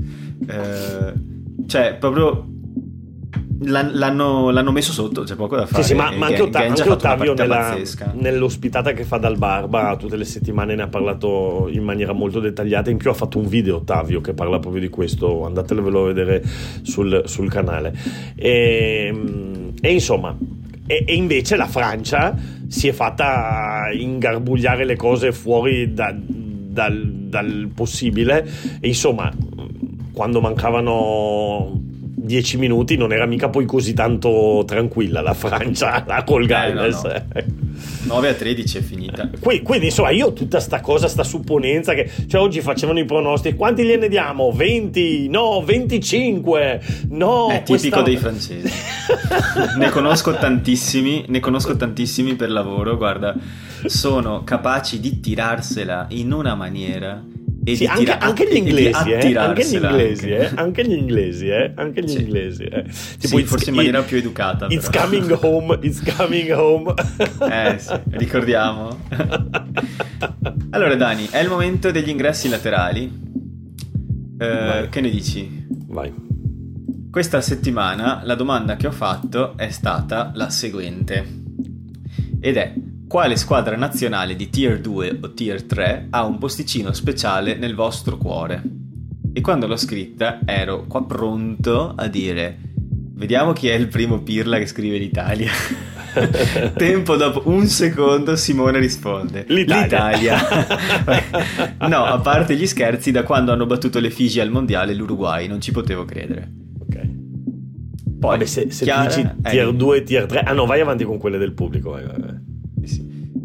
[0.48, 1.14] Eh,
[1.66, 2.56] cioè, proprio
[3.60, 5.84] l'hanno, l'hanno messo sotto, c'è poco da Sì, fare.
[5.84, 7.78] sì, ma, E ma anche, Otta- anche Ottavio nella-
[8.14, 12.90] nell'ospitata che fa dal Barba tutte le settimane ne ha parlato in maniera molto dettagliata.
[12.90, 16.44] In più ha fatto un video Ottavio che parla proprio di questo, andatevelo a vedere
[16.84, 17.94] sul, sul canale.
[18.36, 19.14] E,
[19.82, 20.36] e insomma,
[20.86, 22.36] e, e invece la Francia
[22.68, 28.48] si è fatta ingarbugliare le cose fuori da- dal, dal possibile.
[28.80, 29.32] E insomma,
[30.14, 31.77] quando mancavano
[32.28, 37.02] 10 minuti non era mica poi così tanto tranquilla la Francia col Eh, no, Galles.
[37.04, 37.24] no.
[38.04, 39.30] 9 a 13 è finita.
[39.40, 43.56] Qui- Quindi, insomma, io tutta sta cosa, sta supponenza che cioè, oggi facevano i pronostici,
[43.56, 44.52] quanti gliene diamo?
[44.52, 45.28] 20?
[45.30, 46.82] No, 25?
[47.10, 48.72] No, È tipico questa- dei francesi.
[49.78, 53.36] ne conosco tantissimi, ne conosco tantissimi per lavoro, guarda,
[53.86, 57.24] sono capaci di tirarsela in una maniera
[57.68, 60.38] e Sì, anche, tira- anche gli inglesi, eh, anche gli inglesi, anche.
[60.38, 62.20] eh, anche gli inglesi, eh, anche gli Sì.
[62.22, 62.64] inglesi.
[62.64, 62.84] eh.
[62.90, 64.68] Sì, it's- forse in maniera più educata.
[64.70, 65.04] It's però.
[65.04, 66.94] coming home, it's coming home.
[67.52, 68.98] Eh sì, ricordiamo.
[70.72, 73.26] allora Dani, è il momento degli ingressi laterali.
[74.40, 75.66] Eh, che ne dici?
[75.88, 76.14] Vai.
[77.12, 81.26] Questa settimana la domanda che ho fatto è stata la seguente.
[82.40, 82.74] Ed è
[83.08, 88.18] quale squadra nazionale di Tier 2 o Tier 3 ha un posticino speciale nel vostro
[88.18, 88.62] cuore?
[89.32, 92.58] E quando l'ho scritta ero qua pronto a dire
[93.14, 95.50] vediamo chi è il primo pirla che scrive l'Italia.
[96.76, 100.36] Tempo dopo un secondo Simone risponde L'Italia.
[100.36, 101.78] L'Italia.
[101.88, 105.62] no, a parte gli scherzi, da quando hanno battuto le Figi al mondiale l'Uruguay, non
[105.62, 106.52] ci potevo credere.
[106.80, 107.00] Ok.
[108.20, 111.04] Poi, Vabbè, se, se Chiara- dici eh, tier 2, tier 3, ah no, vai avanti
[111.04, 111.92] con quelle del pubblico.
[111.92, 112.47] vai, vai, vai.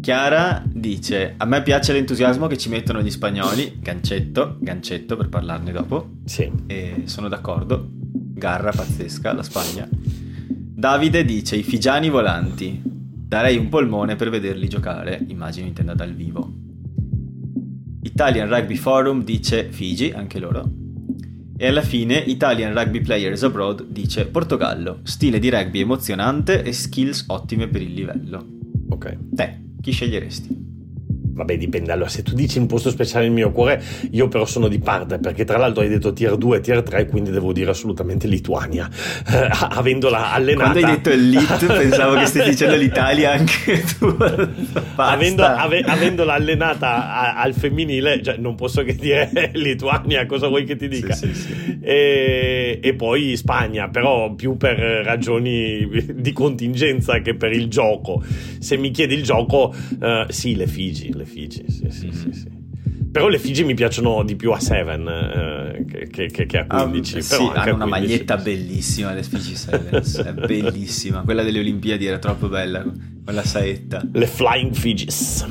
[0.03, 3.77] Chiara dice: A me piace l'entusiasmo che ci mettono gli spagnoli.
[3.79, 6.15] Gancetto, gancetto per parlarne dopo.
[6.25, 6.51] Sì.
[6.67, 7.87] E sono d'accordo.
[7.89, 9.87] Garra pazzesca, la Spagna.
[9.89, 12.81] Davide dice: I figiani volanti.
[12.83, 15.23] Darei un polmone per vederli giocare.
[15.25, 16.51] Immagino intenda dal vivo.
[18.01, 20.69] Italian Rugby Forum dice Figi, anche loro.
[21.55, 27.23] E alla fine Italian Rugby Players Abroad dice Portogallo, stile di rugby emozionante e skills
[27.27, 28.45] ottime per il livello.
[28.89, 29.17] Ok.
[29.33, 30.72] Te, chi sceglieresti?
[31.33, 31.91] Vabbè, dipende.
[31.91, 33.81] Allora, se tu dici un posto speciale nel mio cuore,
[34.11, 37.07] io però sono di parte, perché tra l'altro hai detto tier 2 e tier 3,
[37.07, 38.87] quindi devo dire assolutamente Lituania,
[39.27, 40.69] eh, avendola allenata.
[40.69, 44.15] Quando hai detto elite, pensavo che stai dicendo l'Italia anche tu.
[44.95, 50.65] Avendo, ave, avendola allenata a, al femminile, cioè, non posso che dire Lituania, cosa vuoi
[50.65, 51.13] che ti dica?
[51.13, 51.79] Sì, sì, sì.
[51.81, 58.23] E, e, poi Spagna, però più per ragioni di contingenza che per il gioco.
[58.59, 62.15] Se mi chiedi il gioco, uh, sì, le Figi le Figi, sì, sì, mm-hmm.
[62.15, 62.61] sì, sì.
[63.11, 67.15] Però le Figi mi piacciono di più a 7 eh, che, che, che, a 15.
[67.15, 68.43] Um, sì, hanno una 15, maglietta sì.
[68.43, 71.21] bellissima, le Figi 7, è bellissima.
[71.21, 72.83] Quella delle Olimpiadi era troppo bella,
[73.23, 74.01] quella saetta.
[74.11, 75.45] Le Flying Figis.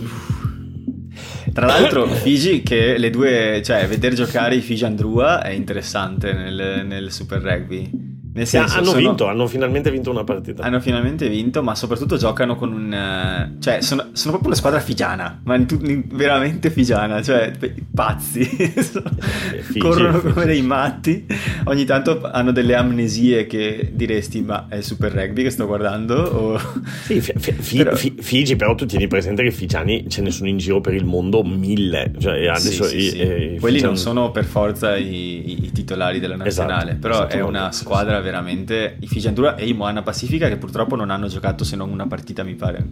[1.52, 6.84] Tra l'altro, Figi, che le due, cioè, vedere giocare i Figi Andrua è interessante nel,
[6.84, 8.98] nel Super Rugby nel senso, hanno sono...
[8.98, 10.62] vinto, hanno finalmente vinto una partita.
[10.62, 12.90] Hanno finalmente vinto, ma soprattutto giocano con un.
[12.90, 17.52] Eh, cioè, sono, sono proprio una squadra figiana, ma in tu, in, veramente figiana, cioè
[17.94, 18.44] pazzi.
[19.62, 20.32] Figi, Corrono Figi.
[20.32, 21.26] come dei matti.
[21.64, 26.14] Ogni tanto hanno delle amnesie che diresti, ma è Super Rugby che sto guardando?
[26.14, 26.60] O...
[27.04, 27.94] Sì, fi, fi, però...
[27.94, 31.04] Fi, Figi, però tu tieni presente che figiani ce ne sono in giro per il
[31.04, 32.12] mondo mille.
[32.18, 33.18] Cioè, adesso sì, sì, i, sì.
[33.18, 33.82] Eh, Quelli figiani...
[33.82, 38.20] non sono per forza i, i, i titolari della nazionale, esatto, però è una squadra
[38.22, 41.90] veramente i Fiji Endura e i Moana Pacifica che purtroppo non hanno giocato se non
[41.90, 42.84] una partita mi pare.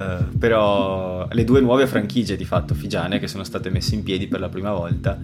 [0.00, 4.28] Uh, però le due nuove franchigie di fatto figiane che sono state messe in piedi
[4.28, 5.18] per la prima volta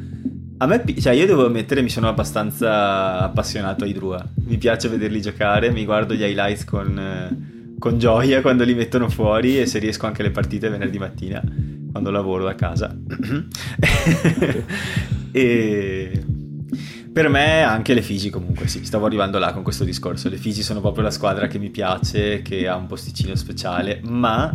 [0.59, 4.25] a me, cioè io devo ammettere mi sono abbastanza appassionato ai Drua.
[4.47, 9.61] Mi piace vederli giocare mi guardo gli highlights con, con gioia quando li mettono fuori
[9.61, 11.43] e se riesco anche le partite venerdì mattina
[11.93, 12.95] quando lavoro da casa.
[15.33, 16.25] E
[17.17, 20.29] per me anche le Figi comunque sì, stavo arrivando là con questo discorso.
[20.29, 24.55] Le Figi sono proprio la squadra che mi piace, che ha un posticino speciale, ma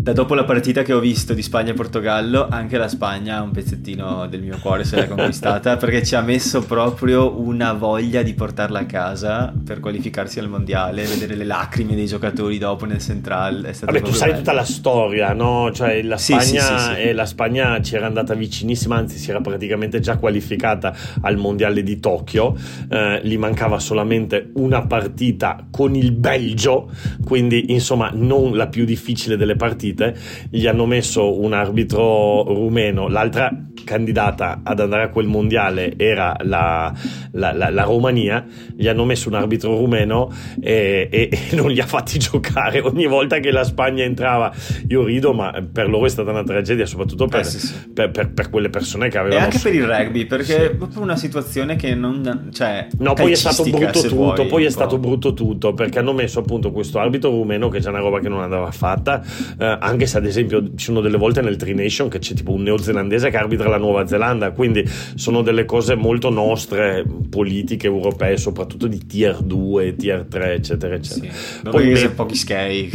[0.00, 3.50] da dopo la partita che ho visto di Spagna e Portogallo, anche la Spagna un
[3.50, 8.32] pezzettino del mio cuore se l'è conquistata perché ci ha messo proprio una voglia di
[8.32, 13.62] portarla a casa per qualificarsi al mondiale, vedere le lacrime dei giocatori dopo nel Central.
[13.64, 14.38] È Vabbè, tu sai bello.
[14.38, 15.70] tutta la storia, no?
[15.70, 19.42] Cioè la Spagna, sì, sì, sì, e la Spagna c'era andata vicinissima, anzi si era
[19.42, 22.56] praticamente già qualificata al mondiale di Tokyo,
[22.88, 26.90] eh, gli mancava solamente una partita con il Belgio,
[27.22, 30.14] quindi insomma non la più difficile delle partite partite,
[30.48, 33.50] gli hanno messo un arbitro rumeno, l'altra
[33.90, 36.94] candidata ad andare a quel mondiale era la,
[37.32, 41.80] la, la, la Romania, gli hanno messo un arbitro rumeno e, e, e, non li
[41.80, 44.52] ha fatti giocare ogni volta che la Spagna entrava.
[44.86, 47.74] Io rido, ma per loro è stata una tragedia, soprattutto per, eh, sì, sì.
[47.92, 49.40] per, per, per quelle persone che avevano.
[49.40, 50.52] E anche per il rugby, perché sì.
[50.52, 52.50] è proprio una situazione che non.
[52.52, 54.14] Cioè, no, poi è stato brutto tutto.
[54.14, 57.80] Vuoi, poi è stato brutto tutto perché hanno messo appunto questo arbitro rumeno che è
[57.80, 59.20] già una roba che non andava fatta.
[59.58, 62.52] Eh, anche se ad esempio ci sono delle volte nel Tri Nation che c'è tipo
[62.52, 68.36] un neozelandese che arbitra la Nuova Zelanda, quindi sono delle cose molto nostre, politiche europee,
[68.36, 71.32] soprattutto di tier 2, tier 3, eccetera, eccetera.
[71.32, 72.90] Sì, Poi met- pochi skei.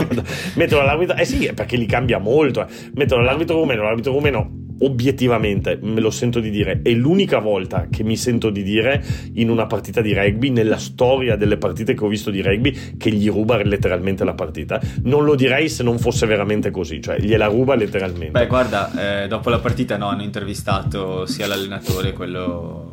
[0.54, 2.62] mettono l'arbitro, eh sì, perché li cambia molto.
[2.62, 2.66] Eh.
[2.94, 8.02] Mettono l'arbitro rumeno, l'arbitro rumeno obiettivamente, me lo sento di dire, è l'unica volta che
[8.02, 9.02] mi sento di dire
[9.34, 13.10] in una partita di rugby, nella storia delle partite che ho visto di rugby, che
[13.10, 14.80] gli ruba letteralmente la partita.
[15.04, 18.38] Non lo direi se non fosse veramente così, cioè gliela ruba letteralmente.
[18.38, 22.89] Beh, guarda, eh, dopo la partita no, hanno intervistato sia l'allenatore, quello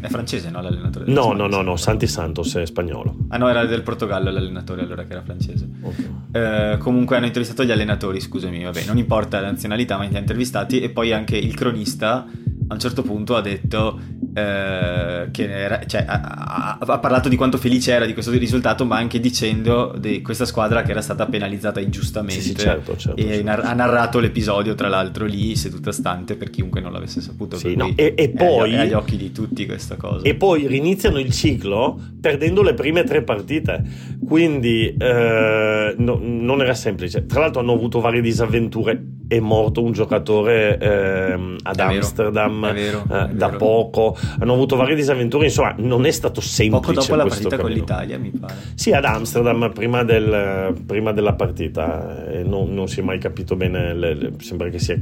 [0.00, 0.60] è francese, no?
[0.60, 1.10] L'allenatore?
[1.10, 3.16] No, no, no, no, Santi Santos è spagnolo.
[3.28, 5.68] Ah, no, era del Portogallo l'allenatore, allora che era francese.
[5.80, 6.72] Okay.
[6.72, 10.18] Eh, comunque hanno intervistato gli allenatori, scusami, vabbè, non importa la nazionalità, ma li ha
[10.18, 10.80] intervistati.
[10.80, 12.26] E poi anche il cronista
[12.68, 13.98] a un certo punto ha detto
[14.34, 18.96] eh, che era, cioè, ha, ha, parlato di quanto felice era di questo risultato, ma
[18.96, 22.42] anche dicendo di questa squadra che era stata penalizzata ingiustamente.
[22.42, 23.66] Sì, sì, certo, certo, e certo.
[23.66, 27.56] ha narrato l'episodio, tra l'altro, lì seduta stante per chiunque non l'avesse saputo.
[27.56, 27.92] Sì, no.
[27.94, 30.26] e, e, poi è agli occhi di tutti questa cosa.
[30.26, 33.82] E poi riniziano il ciclo perdendo le prime tre partite.
[34.26, 37.26] Quindi eh, no, non era semplice.
[37.26, 39.14] Tra l'altro hanno avuto varie disavventure.
[39.28, 44.16] È morto un giocatore eh, ad è Amsterdam vero, vero, eh, da poco.
[44.38, 45.46] Hanno avuto varie disavventure.
[45.46, 46.80] Insomma, non è stato semplice.
[46.80, 47.62] Poco dopo la partita cammino.
[47.62, 48.54] con l'Italia, mi pare.
[48.74, 52.24] Sì, ad Amsterdam prima, del, prima della partita.
[52.44, 53.94] Non, non, si è mai capito bene.
[53.94, 55.00] Le, le, sembra che sia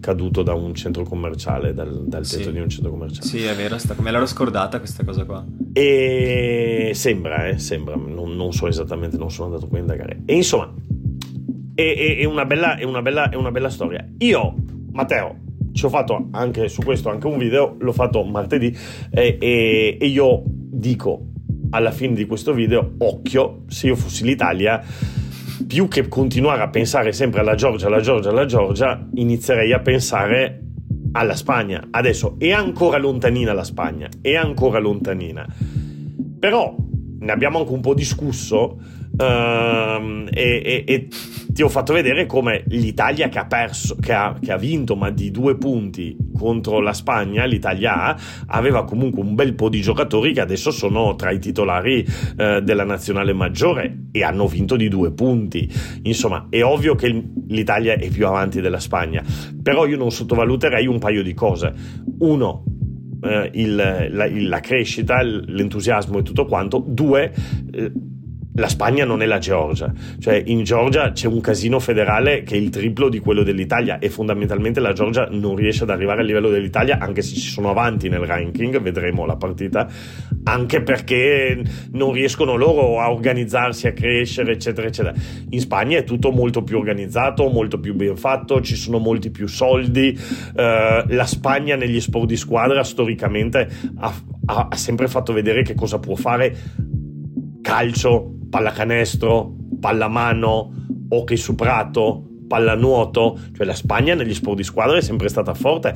[0.00, 2.52] caduto da un centro commerciale, dal, dal tetto sì.
[2.52, 3.26] di un centro commerciale.
[3.26, 5.44] Sì, è vero, sta, me l'ero scordata questa cosa qua.
[5.72, 10.22] E sembra, eh, sembra, non, non, so esattamente, non sono andato qui a indagare.
[10.24, 10.72] E insomma,
[11.78, 14.04] è, è, una bella, è, una bella, è una bella storia.
[14.18, 14.54] Io,
[14.90, 15.36] Matteo,
[15.72, 18.76] ci ho fatto anche su questo anche un video, l'ho fatto martedì
[19.12, 21.26] e, e, e io dico
[21.70, 24.82] alla fine di questo video, occhio, se io fossi l'Italia
[25.68, 30.62] più che continuare a pensare sempre alla Georgia, alla Georgia, alla Georgia, inizierei a pensare
[31.12, 31.86] alla Spagna.
[31.90, 35.46] Adesso è ancora lontanina la Spagna, è ancora lontanina.
[36.40, 36.74] Però
[37.20, 38.78] ne abbiamo anche un po' discusso
[39.10, 41.08] Uh, e, e, e,
[41.52, 45.10] ti ho fatto vedere come l'Italia che ha perso, che ha, che ha, vinto ma
[45.10, 50.32] di due punti contro la Spagna, l'Italia A, aveva comunque un bel po' di giocatori
[50.32, 55.10] che adesso sono tra i titolari uh, della nazionale maggiore e hanno vinto di due
[55.10, 55.68] punti.
[56.02, 57.08] Insomma, è ovvio che
[57.48, 59.24] l'Italia è più avanti della Spagna,
[59.60, 61.74] però io non sottovaluterei un paio di cose.
[62.18, 62.62] Uno,
[63.20, 66.84] uh, il, la, la, crescita, l'entusiasmo e tutto quanto.
[66.86, 67.32] Due,
[67.72, 67.92] eh,
[68.58, 72.58] la Spagna non è la Georgia, cioè in Georgia c'è un casino federale che è
[72.58, 76.50] il triplo di quello dell'Italia e fondamentalmente la Georgia non riesce ad arrivare al livello
[76.50, 79.88] dell'Italia anche se ci sono avanti nel ranking, vedremo la partita,
[80.44, 85.14] anche perché non riescono loro a organizzarsi, a crescere, eccetera, eccetera.
[85.50, 89.46] In Spagna è tutto molto più organizzato, molto più ben fatto, ci sono molti più
[89.46, 90.18] soldi,
[90.56, 94.12] eh, la Spagna negli sport di squadra storicamente ha,
[94.46, 96.56] ha, ha sempre fatto vedere che cosa può fare
[97.62, 100.72] calcio pallacanestro, pallamano,
[101.08, 105.94] hockey su prato, pallanuoto, cioè la Spagna negli sport di squadra è sempre stata forte.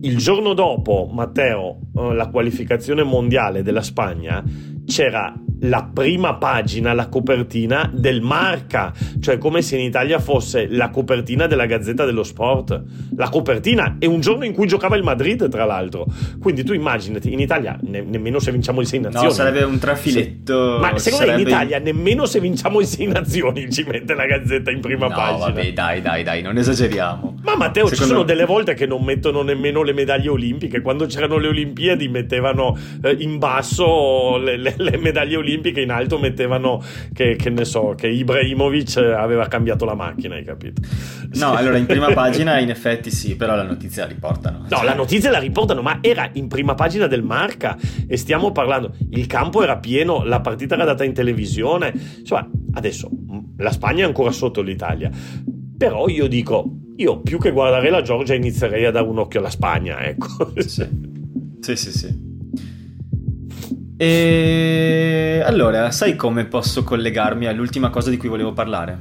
[0.00, 4.44] Il giorno dopo, Matteo, eh, la qualificazione mondiale della Spagna,
[4.86, 10.90] c'era la prima pagina, la copertina del Marca, cioè come se in Italia fosse la
[10.90, 12.82] copertina della Gazzetta dello Sport.
[13.16, 16.06] La copertina è un giorno in cui giocava il Madrid, tra l'altro.
[16.40, 19.26] Quindi tu immaginati, in Italia ne- nemmeno se vinciamo il 6 nazioni.
[19.26, 20.76] No, sarebbe un trafiletto.
[20.76, 20.80] Sì.
[20.80, 21.42] Ma secondo sarebbe...
[21.42, 25.08] me in Italia nemmeno se vinciamo il 6 nazioni ci mette la Gazzetta in prima
[25.08, 25.46] no, pagina.
[25.46, 27.36] vabbè, dai, dai, dai, non esageriamo.
[27.42, 28.04] Ma Matteo, secondo...
[28.04, 30.80] ci sono delle volte che non mettono nemmeno le medaglie olimpiche.
[30.80, 36.18] Quando c'erano le Olimpiadi mettevano eh, in basso le, le, le medaglie olimpiche, in alto
[36.18, 36.82] mettevano
[37.12, 40.80] che, che, ne so, che Ibrahimovic aveva cambiato la macchina, hai capito?
[41.34, 41.56] No, sì.
[41.56, 44.64] allora in prima pagina in effetti sì, però la notizia la riportano.
[44.68, 47.76] No, la notizia la riportano, ma era in prima pagina del Marca
[48.06, 53.10] e stiamo parlando, il campo era pieno, la partita era data in televisione, insomma, adesso
[53.56, 55.10] la Spagna è ancora sotto l'Italia.
[55.76, 59.50] Però io dico, io più che guardare la Georgia inizierei a dare un occhio alla
[59.50, 60.52] Spagna, ecco.
[60.56, 60.86] Sì,
[61.60, 61.92] sì, sì.
[61.92, 62.27] sì.
[64.00, 68.96] E allora, sai come posso collegarmi all'ultima cosa di cui volevo parlare?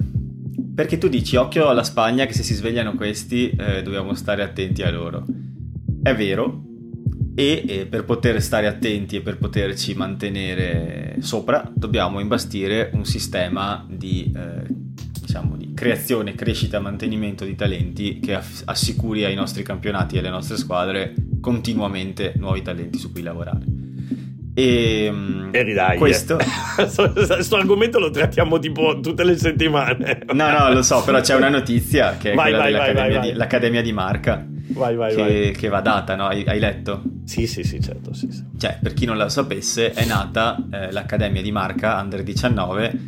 [0.73, 4.81] Perché tu dici occhio alla Spagna che se si svegliano questi eh, dobbiamo stare attenti
[4.81, 5.23] a loro.
[6.01, 6.63] È vero,
[7.35, 13.85] e, e per poter stare attenti e per poterci mantenere sopra dobbiamo imbastire un sistema
[13.87, 14.65] di, eh,
[15.21, 20.57] diciamo, di creazione, crescita, mantenimento di talenti che assicuri ai nostri campionati e alle nostre
[20.57, 23.86] squadre continuamente nuovi talenti su cui lavorare.
[24.59, 25.97] E, mm, e ridai.
[25.99, 26.37] Questo...
[26.73, 30.23] Questo argomento lo trattiamo tipo tutte le settimane.
[30.33, 33.29] no, no, lo so, però c'è una notizia che è vai, quella vai, dell'Accademia vai,
[33.29, 34.47] di, l'Accademia di Marca.
[34.69, 35.51] Vai, vai, che, vai.
[35.51, 36.25] che va data, no?
[36.25, 37.03] Hai, hai, letto?
[37.23, 38.13] Sì, sì, sì, certo.
[38.15, 38.43] Sì, sì.
[38.57, 42.99] Cioè, per chi non la sapesse, è nata eh, l'Accademia di Marca Under 19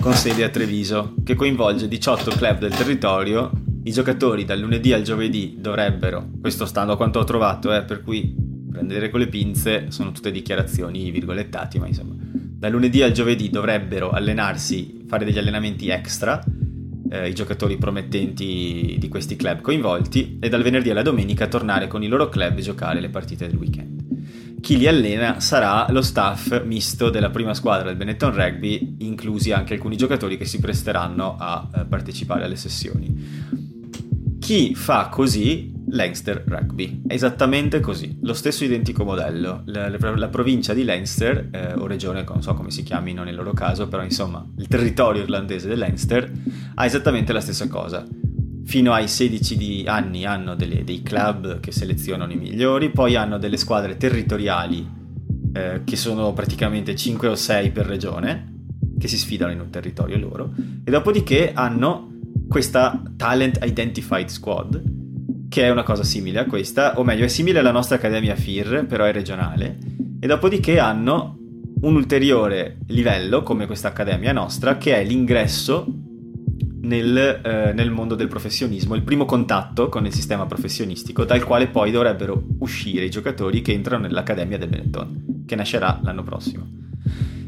[0.00, 3.50] con sede a Treviso, che coinvolge 18 club del territorio.
[3.84, 8.02] I giocatori dal lunedì al giovedì dovrebbero, questo stando a quanto ho trovato, eh, per
[8.02, 8.43] cui
[8.74, 14.10] prendere con le pinze, sono tutte dichiarazioni virgolettati, ma insomma, dal lunedì al giovedì dovrebbero
[14.10, 16.42] allenarsi, fare degli allenamenti extra,
[17.08, 22.02] eh, i giocatori promettenti di questi club coinvolti, e dal venerdì alla domenica tornare con
[22.02, 24.02] i loro club e giocare le partite del weekend.
[24.60, 29.74] Chi li allena sarà lo staff misto della prima squadra del Benetton Rugby, inclusi anche
[29.74, 33.62] alcuni giocatori che si presteranno a eh, partecipare alle sessioni.
[34.40, 37.02] Chi fa così Leinster Rugby.
[37.06, 39.62] È esattamente così, lo stesso identico modello.
[39.66, 43.34] La, la, la provincia di Leinster, eh, o regione, non so come si chiamino nel
[43.34, 46.30] loro caso, però insomma il territorio irlandese del Leinster
[46.74, 48.04] ha esattamente la stessa cosa.
[48.64, 53.58] Fino ai 16 anni hanno delle, dei club che selezionano i migliori, poi hanno delle
[53.58, 55.02] squadre territoriali
[55.52, 58.52] eh, che sono praticamente 5 o 6 per regione,
[58.98, 62.10] che si sfidano in un territorio loro, e dopodiché hanno
[62.48, 64.93] questa Talent Identified Squad,
[65.54, 68.86] che è una cosa simile a questa, o meglio è simile alla nostra Accademia FIR,
[68.88, 69.78] però è regionale,
[70.18, 71.38] e dopodiché hanno
[71.82, 75.86] un ulteriore livello, come questa Accademia nostra, che è l'ingresso
[76.80, 81.68] nel, eh, nel, mondo del professionismo, il primo contatto con il sistema professionistico, dal quale
[81.68, 86.66] poi dovrebbero uscire i giocatori che entrano nell'Accademia del Benetton, che nascerà l'anno prossimo.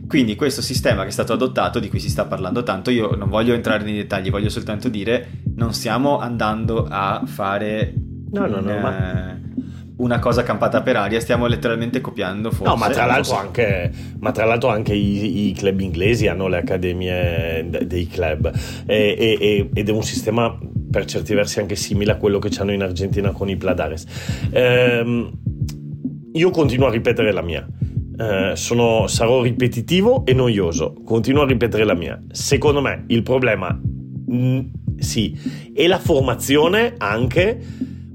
[0.06, 3.28] Quindi questo sistema che è stato adottato, di cui si sta parlando tanto, io non
[3.28, 7.92] voglio entrare nei dettagli, voglio soltanto dire, non stiamo andando a fare...
[8.30, 9.38] No, no, no, ma...
[9.96, 12.72] una cosa campata per aria, stiamo letteralmente copiando forse.
[12.72, 13.38] No, ma tra l'altro, so.
[13.38, 18.52] anche, ma tra l'altro anche i, i, club inglesi hanno le accademie dei club
[18.84, 20.56] e, e, ed è un sistema
[20.90, 24.04] per certi versi anche simile a quello che hanno in Argentina con i Pladares.
[24.50, 25.30] Ehm,
[26.32, 27.66] io continuo a ripetere la mia.
[28.18, 30.94] Eh, sono, sarò ripetitivo e noioso.
[31.04, 32.20] Continuo a ripetere la mia.
[32.30, 34.60] Secondo me il problema, mh, mm,
[34.98, 35.38] sì,
[35.74, 37.60] è la formazione anche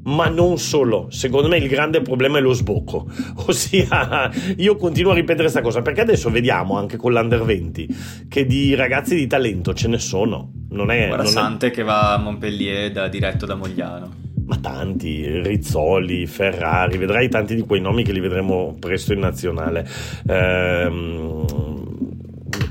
[0.04, 1.08] ma non solo.
[1.10, 3.08] Secondo me il grande problema è lo sbocco.
[3.47, 8.45] Ossia, io continuo a ripetere questa cosa perché adesso vediamo anche con l'Under 20 che
[8.45, 10.52] di ragazzi di talento ce ne sono.
[10.70, 11.08] Non è.
[11.08, 11.72] Guarda non Sante è...
[11.72, 14.21] che va a Montpellier da, diretto da Mogliano.
[14.46, 19.88] Ma tanti, Rizzoli, Ferrari, vedrai tanti di quei nomi che li vedremo presto in nazionale.
[20.28, 21.51] Ehm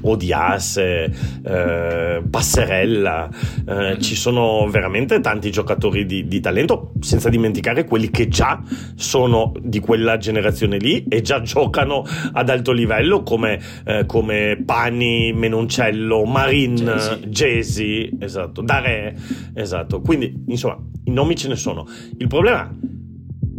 [0.03, 1.13] Odiase,
[1.45, 3.29] eh, Passerella,
[3.67, 8.61] eh, ci sono veramente tanti giocatori di, di, talento, senza dimenticare quelli che già
[8.95, 15.33] sono di quella generazione lì e già giocano ad alto livello come, eh, come Pani,
[15.33, 19.17] Menoncello, Marin, Gesi, esatto, Dare,
[19.55, 20.01] esatto.
[20.01, 21.87] Quindi, insomma, i nomi ce ne sono.
[22.19, 22.71] Il problema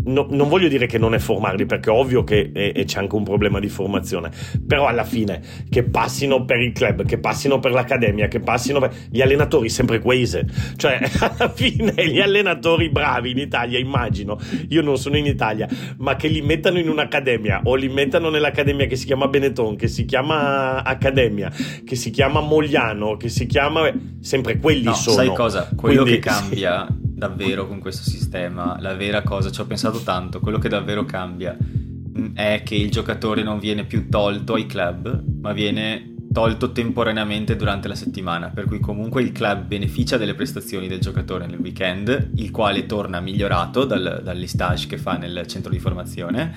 [0.06, 2.99] No, non voglio dire che non è formarli, perché è ovvio che è, è c'è
[2.99, 4.32] anche un problema di formazione,
[4.66, 8.93] però alla fine che passino per il club, che passino per l'accademia, che passino per
[9.10, 10.45] gli allenatori sempre quese,
[10.78, 14.39] cioè alla fine gli allenatori bravi in Italia, immagino,
[14.70, 18.86] io non sono in Italia, ma che li mettano in un'accademia o li mettano nell'accademia
[18.88, 21.52] che si chiama Benetton, che si chiama Accademia,
[21.86, 25.16] che si chiama Mogliano, che si chiama sempre quelli no, sono.
[25.16, 25.70] Sai cosa?
[25.76, 26.88] Quello Quindi, che cambia
[27.22, 31.55] davvero con questo sistema, la vera cosa, ci ho pensato tanto, quello che davvero cambia
[31.55, 37.55] mm, è che il giocatore non viene più tolto ai club, ma viene tolto temporaneamente
[37.55, 42.32] durante la settimana, per cui comunque il club beneficia delle prestazioni del giocatore nel weekend,
[42.36, 46.53] il quale torna migliorato dal, dall'istage che fa nel centro di formazione,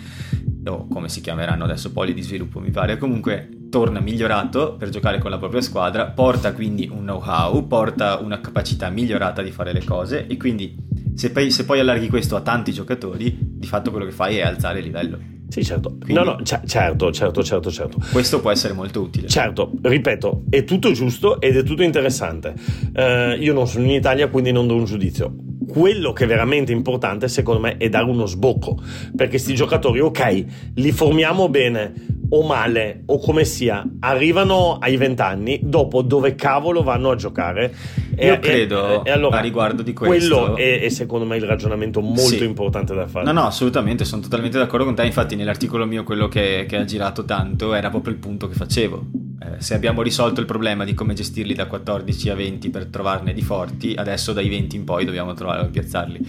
[0.67, 5.19] o come si chiameranno adesso, poli di sviluppo mi pare, comunque torna migliorato per giocare
[5.19, 9.83] con la propria squadra, porta quindi un know-how, porta una capacità migliorata di fare le
[9.83, 10.77] cose e quindi
[11.15, 14.43] se poi, se poi allarghi questo a tanti giocatori, di fatto quello che fai è
[14.43, 15.34] alzare il livello.
[15.55, 15.91] Sì, certo.
[15.91, 17.99] Quindi, no, no, c- certo, certo, certo, certo.
[18.11, 19.29] Questo può essere molto utile.
[19.29, 22.55] Certo, ripeto, è tutto giusto ed è tutto interessante.
[22.93, 25.33] Uh, io non sono in Italia, quindi non do un giudizio.
[25.69, 28.83] Quello che è veramente importante, secondo me, è dare uno sbocco.
[29.15, 30.45] Perché questi giocatori, ok,
[30.75, 31.93] li formiamo bene,
[32.35, 37.73] o male o come sia arrivano ai vent'anni dopo dove cavolo vanno a giocare.
[38.19, 40.37] Io e, credo e, e allora, a riguardo di questo.
[40.37, 42.45] quello è, è, secondo me il ragionamento molto sì.
[42.45, 43.25] importante da fare.
[43.25, 45.05] No no assolutamente sono totalmente d'accordo con te.
[45.05, 49.07] Infatti nell'articolo mio quello che, che ha girato tanto era proprio il punto che facevo.
[49.41, 53.33] Eh, se abbiamo risolto il problema di come gestirli da 14 a 20 per trovarne
[53.33, 56.27] di forti adesso dai 20 in poi dobbiamo trovare a piazzarli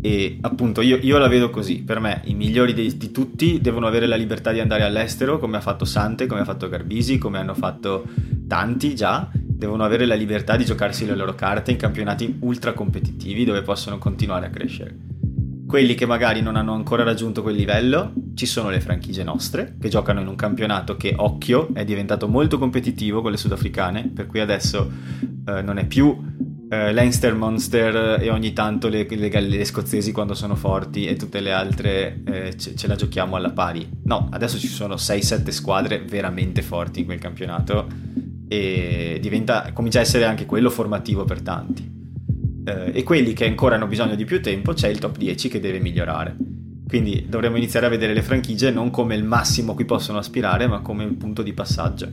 [0.00, 3.86] e appunto io, io, la vedo così, per me i migliori di, di, tutti devono
[3.86, 7.38] avere la libertà di andare all'estero come ha fatto Sante, come ha fatto Garbisi, come
[7.38, 8.04] hanno fatto
[8.46, 13.44] tanti già, devono avere la libertà di giocarsi le loro carte in campionati ultra competitivi
[13.44, 14.96] dove possono continuare a crescere.
[15.66, 19.88] Quelli che magari non hanno ancora raggiunto quel livello, ci sono le franchigie nostre che
[19.88, 24.40] giocano in un campionato che, occhio, è diventato molto competitivo con le sudafricane, per cui
[24.40, 24.90] adesso
[25.46, 26.16] eh, non è più
[26.68, 31.40] eh, Leinster Monster e ogni tanto le, le, le, scozzesi quando sono forti e tutte
[31.40, 33.88] le altre eh, ce, ce, la giochiamo alla pari.
[34.04, 37.86] No, adesso ci sono 6-7 squadre veramente forti in quel campionato
[38.48, 41.96] e diventa, comincia a essere anche quello formativo per tanti.
[42.64, 45.60] Eh, e quelli che ancora hanno bisogno di più tempo c'è il top 10 che
[45.60, 46.36] deve migliorare.
[46.88, 50.66] Quindi dovremmo iniziare a vedere le franchigie non come il massimo a cui possono aspirare,
[50.66, 52.10] ma come un punto di passaggio.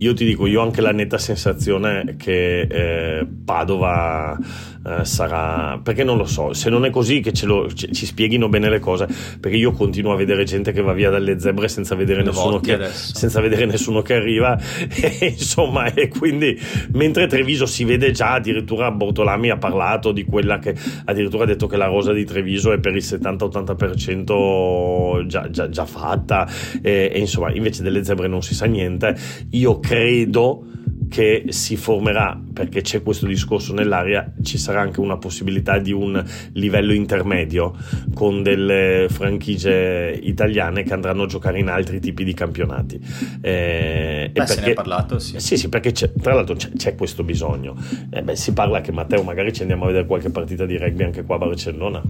[0.00, 4.38] Io ti dico, io ho anche la netta sensazione che eh, Padova
[4.84, 5.80] eh, sarà...
[5.82, 8.78] perché non lo so, se non è così che lo, ci, ci, spieghino bene le
[8.78, 9.08] cose,
[9.40, 12.78] perché io continuo a vedere gente che va via dalle zebre senza vedere, nessuno che,
[12.90, 14.58] senza vedere nessuno che, arriva,
[14.88, 16.58] e, insomma, e quindi
[16.92, 20.74] mentre Treviso si vede già, addirittura Bortolami ha parlato di quella che
[21.04, 25.84] addirittura ha detto che la rosa di Treviso è per il 70-80% già, già, già
[25.84, 26.48] fatta,
[26.82, 29.16] e, e insomma, invece delle zebre non si sa niente.
[29.50, 30.64] Io credo
[31.08, 36.24] che si formerà, perché c'è questo discorso nell'aria, ci sarà anche una possibilità di un
[36.54, 37.72] livello intermedio
[38.14, 43.00] con delle franchigie italiane che andranno a giocare in altri tipi di campionati.
[43.40, 45.38] Eh, beh, perché, se ne è parlato, sì.
[45.38, 47.76] Sì, sì, perché tra l'altro c'è, c'è, questo bisogno.
[48.10, 51.04] Eh, beh, si parla che Matteo magari ci andiamo a vedere qualche partita di rugby
[51.04, 52.02] anche qua a Barcellona.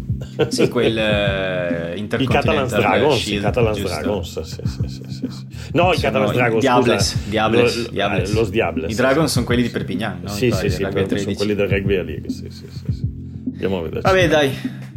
[0.49, 5.47] Sì, quel eh, I Catalans Dragons, i Catalans Dragons, sì, sì, sì, sì.
[5.73, 8.33] No, i Catalans Dragons, Diables, scusa, Diables, lo, Diables.
[8.33, 8.93] Los Diables.
[8.93, 10.29] I Dragons sono quelli di Perpignan, no?
[10.39, 10.87] Sì, sì, sì,
[11.19, 12.29] sono quelli del Rugby League.
[12.31, 13.03] Sì, sì, sì, sì.
[13.53, 14.01] Andiamo a vedere.
[14.03, 14.51] Vabbè, dai.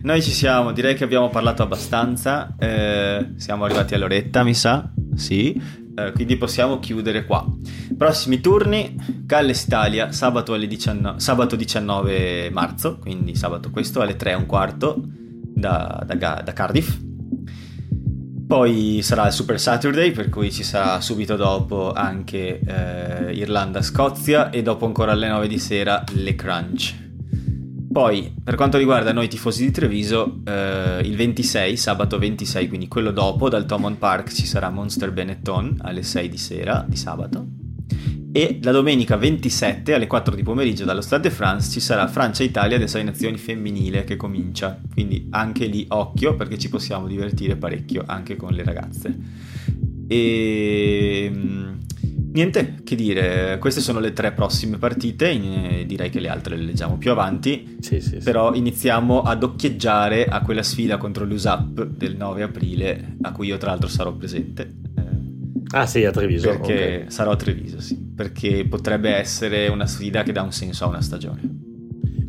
[0.04, 5.60] noi ci siamo, direi che abbiamo parlato abbastanza, eh, siamo arrivati all'oretta mi sa, sì,
[5.96, 7.46] eh, quindi possiamo chiudere qua.
[7.98, 14.36] Prossimi turni, Galles Italia, sabato, 19, sabato 19 marzo, quindi sabato questo alle 3 e
[14.36, 16.98] un quarto da, da, da Cardiff.
[18.52, 24.62] Poi sarà il Super Saturday, per cui ci sarà subito dopo anche eh, Irlanda-Scozia e
[24.62, 26.94] dopo ancora alle 9 di sera le Crunch.
[27.90, 33.12] Poi, per quanto riguarda noi tifosi di Treviso, eh, il 26, sabato 26, quindi quello
[33.12, 37.61] dopo, dal Thomond Park ci sarà Monster Benetton alle 6 di sera di sabato.
[38.34, 42.78] E la domenica 27 alle 4 di pomeriggio dallo Stade de France ci sarà Francia-Italia
[42.78, 44.80] delle 6 nazioni femminile che comincia.
[44.94, 49.18] Quindi anche lì occhio perché ci possiamo divertire parecchio anche con le ragazze.
[50.08, 51.80] E ehm,
[52.34, 55.38] Niente, che dire, queste sono le tre prossime partite,
[55.86, 60.40] direi che le altre le leggiamo più avanti, sì, sì, però iniziamo ad occhieggiare a
[60.40, 64.81] quella sfida contro l'USAP del 9 aprile, a cui io tra l'altro sarò presente.
[65.74, 66.50] Ah sì, a Treviso.
[66.50, 67.12] Perché okay.
[67.12, 71.02] sarò a Treviso, sì, perché potrebbe essere una sfida che dà un senso a una
[71.02, 71.70] stagione.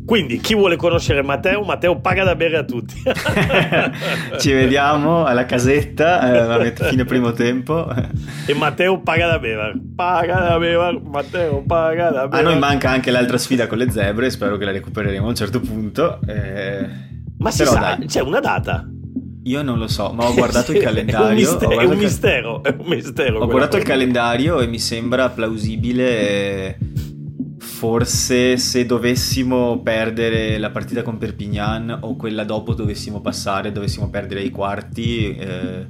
[0.05, 3.01] Quindi chi vuole conoscere Matteo, Matteo paga da bere a tutti.
[4.37, 7.87] Ci vediamo alla casetta, eh, fine primo tempo.
[8.45, 9.73] e Matteo paga da bere.
[9.95, 12.41] Paga da bere, Matteo paga da bere.
[12.41, 15.35] A noi manca anche l'altra sfida con le zebre, spero che la recupereremo a un
[15.35, 16.19] certo punto.
[16.27, 16.85] Eh...
[17.37, 18.05] Ma si sa, dai.
[18.05, 18.85] c'è una data.
[19.43, 21.27] Io non lo so, ma ho guardato il calendario.
[21.27, 23.39] È un, mister- è un mistero, è un mistero.
[23.39, 26.77] Ho guardato il calendario e mi sembra plausibile
[27.83, 34.39] forse se dovessimo perdere la partita con Perpignan o quella dopo dovessimo passare, dovessimo perdere
[34.39, 35.85] ai quarti eh,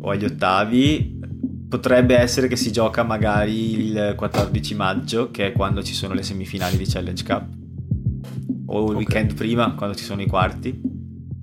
[0.00, 1.18] o agli ottavi,
[1.68, 6.22] potrebbe essere che si gioca magari il 14 maggio, che è quando ci sono le
[6.22, 7.46] semifinali di Challenge Cup,
[8.64, 8.96] o il okay.
[8.96, 10.80] weekend prima, quando ci sono i quarti.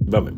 [0.07, 0.31] Vabbè.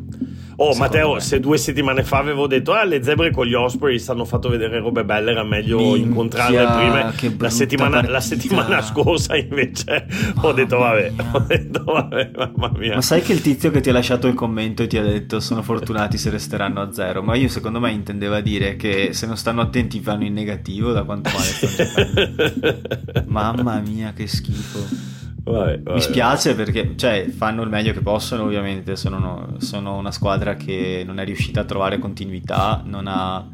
[0.60, 1.20] Oh, Secondo Matteo, me.
[1.20, 4.80] se due settimane fa avevo detto, ah, le zebre con gli Ospreys hanno fatto vedere
[4.80, 7.14] robe belle, era meglio Minchia, incontrarle prima.
[7.38, 10.08] La settimana, la settimana, scorsa invece
[10.42, 12.96] ho detto, vabbè, ho detto, vabbè, mamma mia.
[12.96, 15.40] Ma sai che il tizio che ti ha lasciato il commento e ti ha detto,
[15.40, 19.38] sono fortunati se resteranno a zero, ma io secondo me intendeva dire che se non
[19.38, 22.82] stanno attenti vanno in negativo da quanto male stanno giocando.
[23.28, 25.17] mamma mia, che schifo.
[25.52, 28.96] Vai, vai, Mi spiace perché cioè, fanno il meglio che possono, ovviamente.
[28.96, 33.48] Sono, sono, una squadra che non è riuscita a trovare continuità, non ha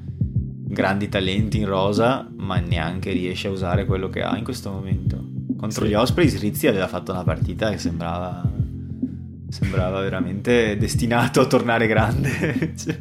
[0.74, 5.24] grandi talenti in rosa, ma neanche riesce a usare quello che ha in questo momento.
[5.58, 5.92] Contro sì.
[5.92, 8.44] gli Ospreys, Rizzi aveva fatto una partita che sembrava,
[9.50, 12.74] sembrava veramente destinato a tornare grande.
[12.76, 12.98] cioè.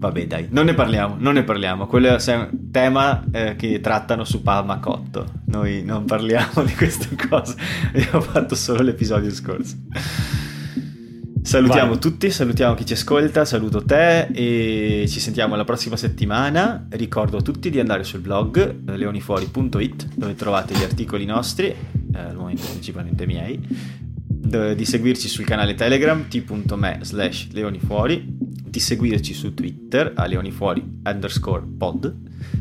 [0.00, 1.86] Vabbè, dai, non ne parliamo, non ne parliamo.
[1.86, 5.26] Quello è un tema eh, che trattano su Palmacotto.
[5.48, 7.54] Noi non parliamo di queste cose.
[7.88, 9.76] Abbiamo fatto solo l'episodio scorso.
[11.42, 11.98] Salutiamo Vai.
[11.98, 16.86] tutti, salutiamo chi ci ascolta, saluto te e ci sentiamo la prossima settimana.
[16.88, 22.18] Ricordo a tutti di andare sul blog eh, leonifuori.it dove trovate gli articoli nostri, eh,
[22.18, 23.60] al momento principalmente miei,
[24.74, 28.39] di seguirci sul canale Telegram t.me slash leonifuori
[28.70, 32.16] di seguirci su Twitter a leonifuori underscore pod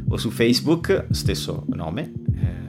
[0.10, 2.12] o su Facebook, stesso nome.
[2.34, 2.60] Eh,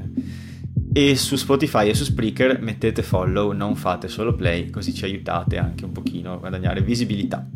[0.92, 5.56] e su Spotify e su Spreaker mettete follow, non fate solo play, così ci aiutate
[5.56, 7.48] anche un pochino a guadagnare visibilità.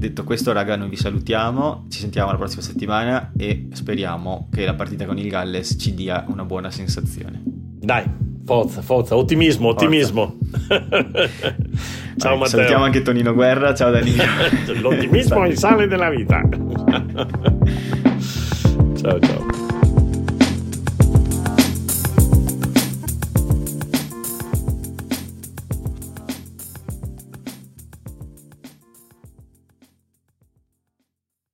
[0.00, 4.74] Detto questo, raga, noi vi salutiamo, ci sentiamo la prossima settimana e speriamo che la
[4.74, 7.42] partita con il Galles ci dia una buona sensazione.
[7.44, 8.29] Dai!
[8.50, 10.36] Forza, forza, ottimismo, ottimismo.
[12.18, 12.46] ciao Vai, Matteo.
[12.46, 14.24] Salutiamo anche Tonino Guerra, ciao Danilo.
[14.82, 16.42] L'ottimismo è il sale della vita.
[19.00, 19.59] ciao ciao.